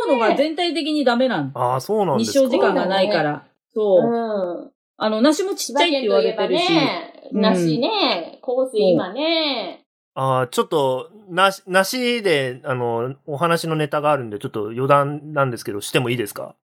[0.08, 2.40] 物が全体的にダメなんああ、そうなんで日すか。
[2.46, 3.44] 照時間がないから。
[3.74, 4.02] そう。
[4.08, 4.72] うん。
[4.98, 6.72] あの、梨もちっちゃいって言わ県といえばれてるし。
[6.72, 9.84] ね、うん梨ね、香水今ね、
[10.16, 16.56] ああ、ちょっと、なし、なしで、あの、お話のネタがあるんで、ちょっと余談なんですけど、してもいいですか？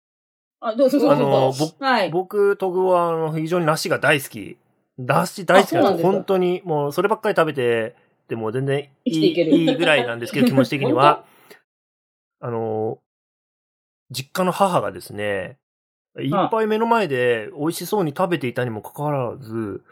[0.60, 1.12] あ、どうぞどうぞ。
[1.14, 2.10] あの、ぼはい。
[2.10, 4.58] 僕、トグは、あの、非常に梨が大好き。
[4.98, 7.96] 梨大好きなんです本当に、もう、そればっかり食べて、
[8.28, 11.24] でも全然いいいいぐらいなんですけど、 気持ち的には。
[12.40, 12.98] あの、
[14.10, 15.58] 実家の母がですね、
[16.18, 19.82] いっぱい目の前で美味しそうに食べていたにもかかわらず、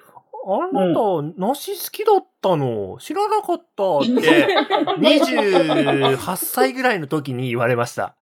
[0.49, 2.99] あなた、梨好きだったの？
[3.01, 4.11] 知らなかったって、
[5.01, 8.16] 28歳ぐらいの時に言われました。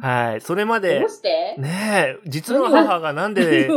[0.00, 0.40] はい。
[0.42, 1.56] それまでどう、して？
[1.58, 3.68] ねえ、実の母がなんで。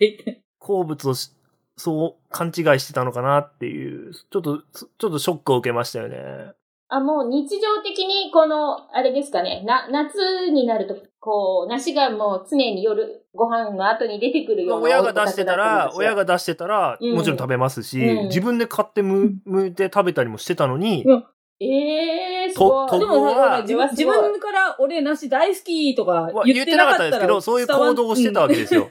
[0.58, 1.30] 好物をし
[1.76, 6.52] そう勘違いしてたのかなっていう、ちょっと、ちょっとショックを受けましたよね。
[6.88, 14.84] あ、もう日常的にこの、あれですかね、な、夏になると、こう、梨がもう常に夜ご飯の後に出てくるような。
[14.84, 16.24] 親が出してたら、親が。
[16.24, 21.24] が出してたら、うんもちろん食べますし、うん自分で買ってむ、むいて食べたりもしてたのに、うん
[21.58, 22.90] ええー、すごい。
[22.90, 28.88] ととでも自分自分から俺梨大好きとかは言っ言っててなかったですけど、そういう行動をしてたわけですよ。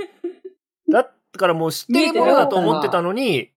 [0.90, 3.52] だからもう知ってるものだと思ってたのに、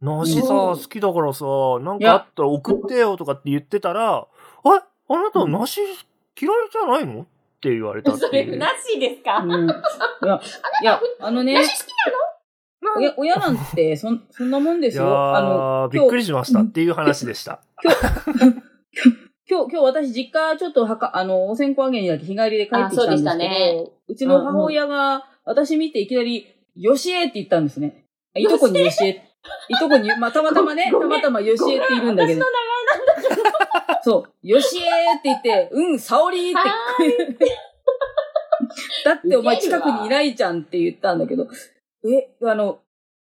[0.00, 1.44] 梨さ、うん好きだからさ、
[1.80, 4.26] なんかあったら送ってよとかって言ってたら、あ
[5.08, 7.22] あなた梨嫌いじゃないの？
[7.22, 7.24] っ
[7.60, 8.56] て言われたってそれ、いう。
[8.58, 9.68] なしですか、うん。
[9.68, 9.72] い
[10.26, 10.40] や、
[10.82, 11.92] いや、あのね、梨好き
[12.98, 15.36] 親親なんて、そん、そんなもんですよ。
[15.36, 17.60] あの、ー、びっくりしましたっていう話でした。
[19.48, 28.04] 今日、今日私実家ちょっとはか、あの、お線香あげにだけ日帰りで帰ってきたんですけど、うでしたねうちの母親が、私見ていきなり、よしえって言ったんですね。
[28.34, 29.22] いとこによしえ。
[29.68, 32.50] いとこに、まあ、たまたまね、たまたまよしえっているんだけど私の。
[32.50, 34.02] 名前なんだけど。
[34.02, 36.64] そう、よしえって言って、うん、沙織っては。
[39.04, 41.48] だってお前近くにいないじゃんって言ったんだけど、
[42.04, 42.80] え、あの、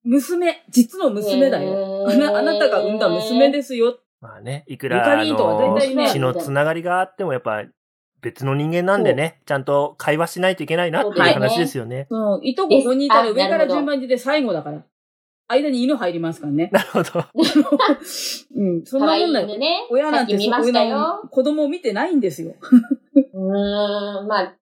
[0.05, 2.09] 娘、実の娘だよ。
[2.09, 3.99] あなあなたが産んだ娘ですよ。
[4.21, 7.65] まあね、いくゆら、あかりんとはの血のつながりがあっても、やっぱ、
[8.23, 12.07] 別の人間なんでね、ちゃんと会話しないといけないなっていう話ですよね。
[12.11, 14.85] うん、いとこ5人いたら上から順番に出て最後だから。
[15.51, 16.71] 間に犬入りますからね。
[16.73, 17.25] なるほど。
[18.57, 19.87] うん、そんなもんだね。
[19.91, 21.23] 親なんてさっき見ましたよ。
[21.31, 22.55] 子供を見てないんですよ。
[23.35, 24.55] うーん、まあ、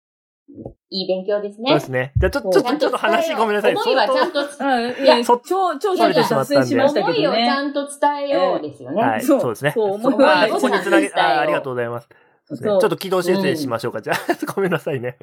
[0.91, 1.84] いい勉強ですねそうで。
[1.84, 2.12] すね。
[2.16, 3.74] じゃあ、ちょ、ちょっと、ちょっと話ごめんなさい。
[3.74, 7.68] 思いはちゃんと、あいいやや、超、超、超、超脱線しましたけど思いをちゃね。
[7.68, 9.03] んと伝えようですよね。
[9.03, 9.72] はい、そうそうですね。
[9.74, 12.09] そう思いまあ、はここにつなげ、あありがとうございます。
[12.47, 12.68] そうですね。
[12.68, 14.01] ちそうょっと軌道修正しましょうか。
[14.01, 14.16] じゃあ、
[14.55, 15.18] ごめんなさいね。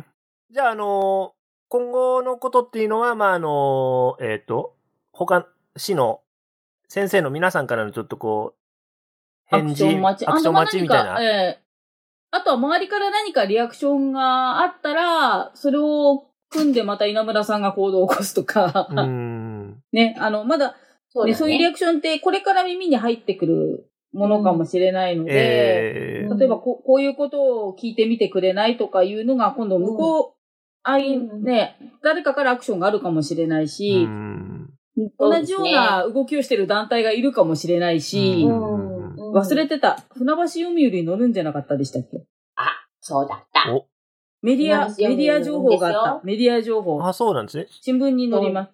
[0.52, 4.76] じゃあ、あのー今後のことっていうのは、まあ、あのーえっ、と、
[5.12, 5.48] 他、
[5.78, 6.22] 市の
[6.88, 8.56] 先生の皆さんからのちょっとこ
[9.52, 10.28] う、ア返事、クション待ち。
[10.28, 11.16] アクション待ちみたいな。
[11.16, 11.66] あとは何かええ
[12.32, 19.82] あとは周りから何かリアクションがあったら、それを組んでまた稲村さんが行動を起こすとか、うーん。
[19.94, 20.74] ね、あの、まだね、
[21.10, 21.74] そうだそういうリアね。
[21.74, 30.34] クションってこれから耳に入ってくるものかもしれないので、えーうん例えばここういうことを聞いてみてくれないとかいうのが今度向こう、
[30.84, 34.55] あい、うんね、誰かからアクションがあるかもしれないうし、ん。
[35.20, 40.00] 同じような動きをしてる団体がいるかもしれないし、忘れてた。
[40.16, 42.24] 船橋読売に乗るんじゃなかったでしたっけ？
[43.02, 43.72] そうだった。
[43.74, 43.86] お、
[44.42, 46.22] メディア、メディア情報があった。
[46.24, 47.04] メディア情報。
[47.04, 47.68] あ、そうなんですね。
[47.70, 48.72] 新聞に載ります。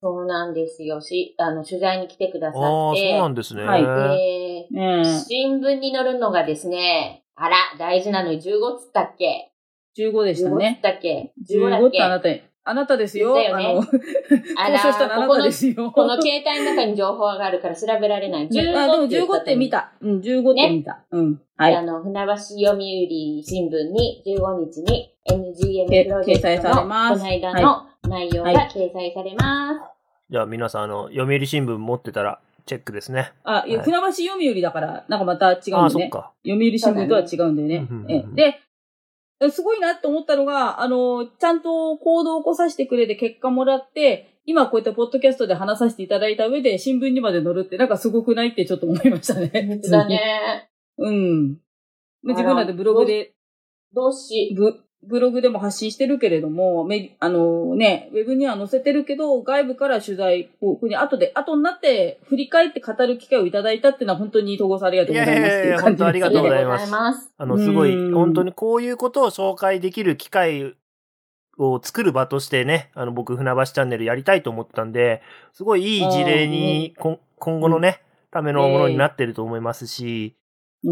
[0.00, 1.00] そうなんですよ。
[1.00, 3.10] し、あの、取材に来てくださああ、って。
[3.10, 3.64] そうなんですね。
[3.64, 9.52] はいでねえ新聞に載るのがですね、あら、大事なのに15つったっけ
[9.98, 10.80] ？15でした ?15 つっね。
[10.82, 13.34] たっけ ?15 だ15っってあなけた、あなたですよ。
[13.34, 13.80] 言ったよねあの、
[14.56, 15.92] あ交渉したらあなたですよ。
[15.92, 18.48] この携帯の中に情報があるから調べられない。
[18.48, 19.92] 15あ、でも15って言ったと思うって見た。
[20.00, 21.04] うん、15って見た。
[21.10, 21.40] うん。
[21.56, 21.76] はい。
[21.76, 29.80] あの、船橋読売新聞に15日に NGM けプロジェ掲載クトのされますこの間の内容がはい掲載されます。
[30.30, 33.32] じゃあ皆さん、あの、読売新聞持ってたら、チェックですね。
[33.44, 36.02] あ、いや、はい船橋読売だから、なんかまた違うんああ、でね。
[36.04, 36.32] そっか。
[36.46, 38.60] 読売新聞とは違うんだよねで、
[39.50, 49.50] すごいなって思ったのが、あの、ちゃんと行動を起こさせてくれて結果もらって、今こういったポッドキャストで話させていただいた上で新聞にまで載るってなんかすごくないってちょっと思いましたね。
[49.68, 50.70] 本当だね。
[50.98, 51.58] うん。
[52.22, 53.34] 自分らでブログで。
[53.94, 54.54] どうし。
[54.56, 67.30] ブ、ブログでも発信してるけれども、め、あのね、ウェブには載せてるけど、外部から取材を、に後で、後になって振り返って語る機会をいただいたっていうのは本当に東郷さんありがとうございますっていう感じ本当ありがとうございます。
[67.36, 70.74] あの、すごい、本当にこういうことを紹介できる機会
[71.58, 78.00] を作る場としてね、あの、僕、船橋チャンネルやりたいと思ったんで、すごいいい事例に、今後のね、
[78.30, 80.36] ためのものになってると思いますし、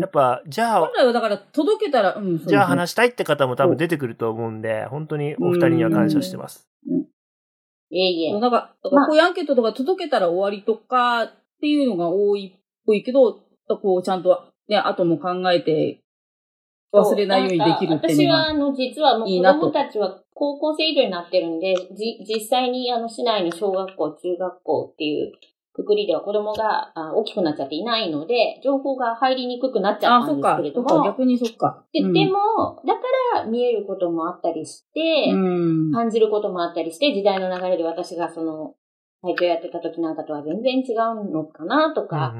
[0.00, 6.68] やっぱ、じゃあ、本来はだから届けたら、うん、じゃあ話したいって方も多分出てくると思うんで、本当にお二人には感謝してます。
[7.90, 8.40] いえいえ。
[8.40, 11.30] なんか、こういうアンケートとか届けたら終わりとかっ
[11.60, 13.40] ていうのが多いっぽいけど、
[13.82, 16.00] こうちゃんとね、後も考えて
[16.92, 18.40] 忘れないようにできるっていうのは。
[18.40, 25.32] 私は、あの、実はもう子供たちは高校生以上になってるんで、じ、実際にあの、市内の小学校、中学校っていう
[25.74, 30.86] くくりでは子供が大きくなっちゃっていないので、情報が入りにくくなっちゃったんですけれども。
[30.86, 31.08] あ、そっか。
[31.08, 31.84] 逆にそっか。
[31.92, 33.00] で、うん、でも、だか
[33.42, 38.74] ら見えることもあったりして、うん、感じることもあったりして、時代の流れで私がその、
[39.22, 42.34] 体調やってた時なんかとは全然違うのかなとか、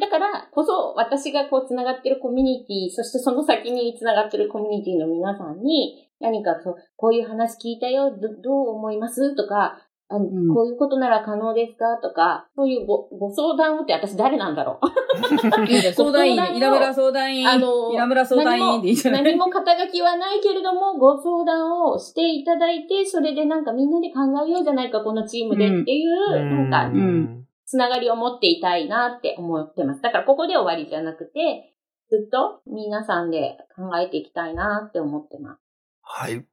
[0.00, 11.96] だからこそ私がこう繋がってるコミュニティ、そしてその先に繋がってるコミュニティの皆さんに、何かそう、こういう話聞いたよ、どどう思いますとか、あの、うん、こういうことなら可能ですか？
[12.02, 15.66] とか、そういうごご相談をって私誰なんだろう？
[15.66, 17.48] いい 相談員、稲村相談員。
[17.48, 30.02] あの、稲村相談員でいいじゃない 何も肩書きはないけれども、ご相談をしていただいて、それでなんかみんなで考えようじゃないか、このチームでっていう、うん、なんか、うん、つながりを持っていたいなって思ってます。
[30.02, 31.72] だからここで終わりじゃなくて、
[32.08, 35.60] ずっと皆さんで考えていきたいなって思ってます。
[36.02, 36.44] はい。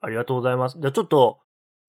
[0.00, 0.78] ありがとうございます。
[0.80, 1.38] じゃあちょっと、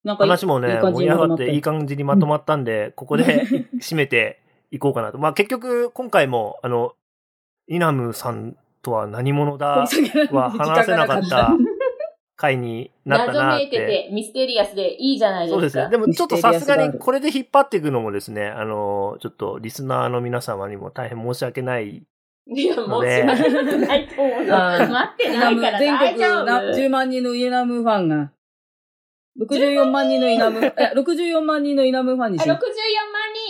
[0.06, 3.44] なんか話もね、盛り上がっていい感じにまとまったんで、ここで
[3.82, 4.40] 締めて
[4.70, 5.18] いこうかなと。
[5.18, 6.94] まあ結局、今回も、あの、
[7.68, 9.88] イナムさんとは何者だ
[10.32, 11.54] は話せなかった
[12.38, 13.40] 回になったなって。
[13.40, 15.56] 謎めいててミステリアスでいいじゃないですか。
[15.56, 15.90] そうですね。
[15.90, 22.04] でもちょっとさすがにこれで引っ張っていくのもですね、あの、ちょっとリスナーの皆様にも大変申し訳ない
[22.48, 24.46] いや、もうしないと思う。
[24.46, 28.35] 待ってないから全国10万人のイエナムファンが。
[29.40, 32.58] 64万人のイナム、え、64万人のイナムファンにし64万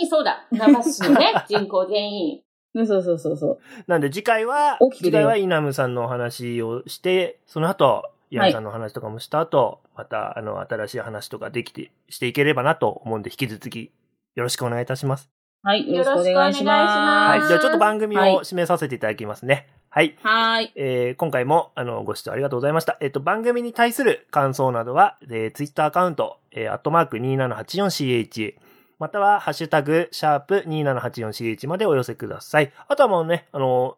[0.00, 0.46] 人、そうだ。
[0.50, 2.42] 生市のね、 人口全員。
[2.74, 3.58] そうそうそうそう。
[3.86, 13.92] なんで次回は、次回はイナムさんのお話をして、その後、イナムさんの話とかもした後、はい、また、あの、新しい話とかできて、していければなと思うんで、引き続き、
[14.34, 15.30] よろしくお願いいたします。
[15.62, 17.40] はい、よろしくお願いします。
[17.40, 19.68] はい、じゃあちょっと番組を締めさせていただきますね。
[19.96, 20.14] はい。
[20.22, 20.72] はい。
[20.76, 22.98] えー、今回も、あの、ご視聴ありがとうございました。
[23.00, 28.56] えっ、ー、と、番組に対する感想などは、えー、ツイッターアカウント、えー、アットマーク 2784CH、
[28.98, 32.70] または、ハッシュタグ、シャープ 2784CH までお寄せください。
[32.88, 33.96] あとはもうね、あの、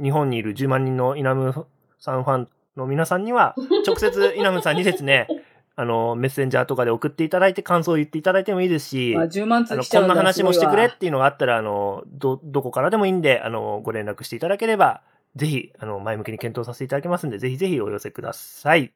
[0.00, 1.66] 日本にいる10万人のイナム
[1.98, 5.26] さんファンの皆さんには、直接 イナムさんにですね、
[5.74, 15.02] あの、メッセンジャーとかで送っていただいて感想を言っていただいてもいいですし、あ、10万通こんな話もしてくれっていうのがあったら、あの、ど、どこからでもいいんで、あの、ご連絡していただければ、
[15.36, 18.92] ぜひ、あの、前向きに検討させていただきますんで、ぜひぜひお寄せください。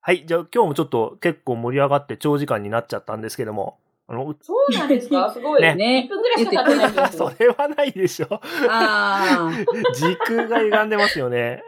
[0.00, 0.24] はい。
[0.26, 3.78] じゃあ今日もちょっと結構盛り上がって長時間になっちゃったんですけども。
[4.08, 5.30] あの、そうなんですか？
[5.32, 5.62] すごい。
[5.62, 5.76] ね。
[5.76, 8.26] ね1分ぐらいしか経ってないです それはないでしょ。
[8.68, 9.52] ああ。
[9.94, 11.62] 時空が歪んでますよね。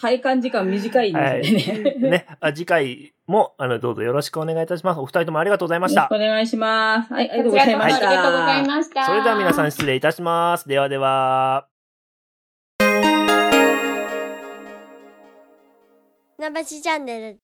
[0.00, 1.82] 体感時間短いんですね。
[1.82, 2.26] はい、ね。
[2.38, 5.00] あ次回も、あの、どうぞよろしくお願いいたします。
[5.00, 6.08] お二人ともありがとうございました。
[6.12, 7.12] お願いします。
[7.12, 8.08] はい、ありがとうございました。
[8.08, 9.04] ありがとうございました。
[9.06, 10.68] それでは皆さん失礼いたします。
[10.68, 11.71] ではでは。
[16.42, 17.41] なばしチャンネル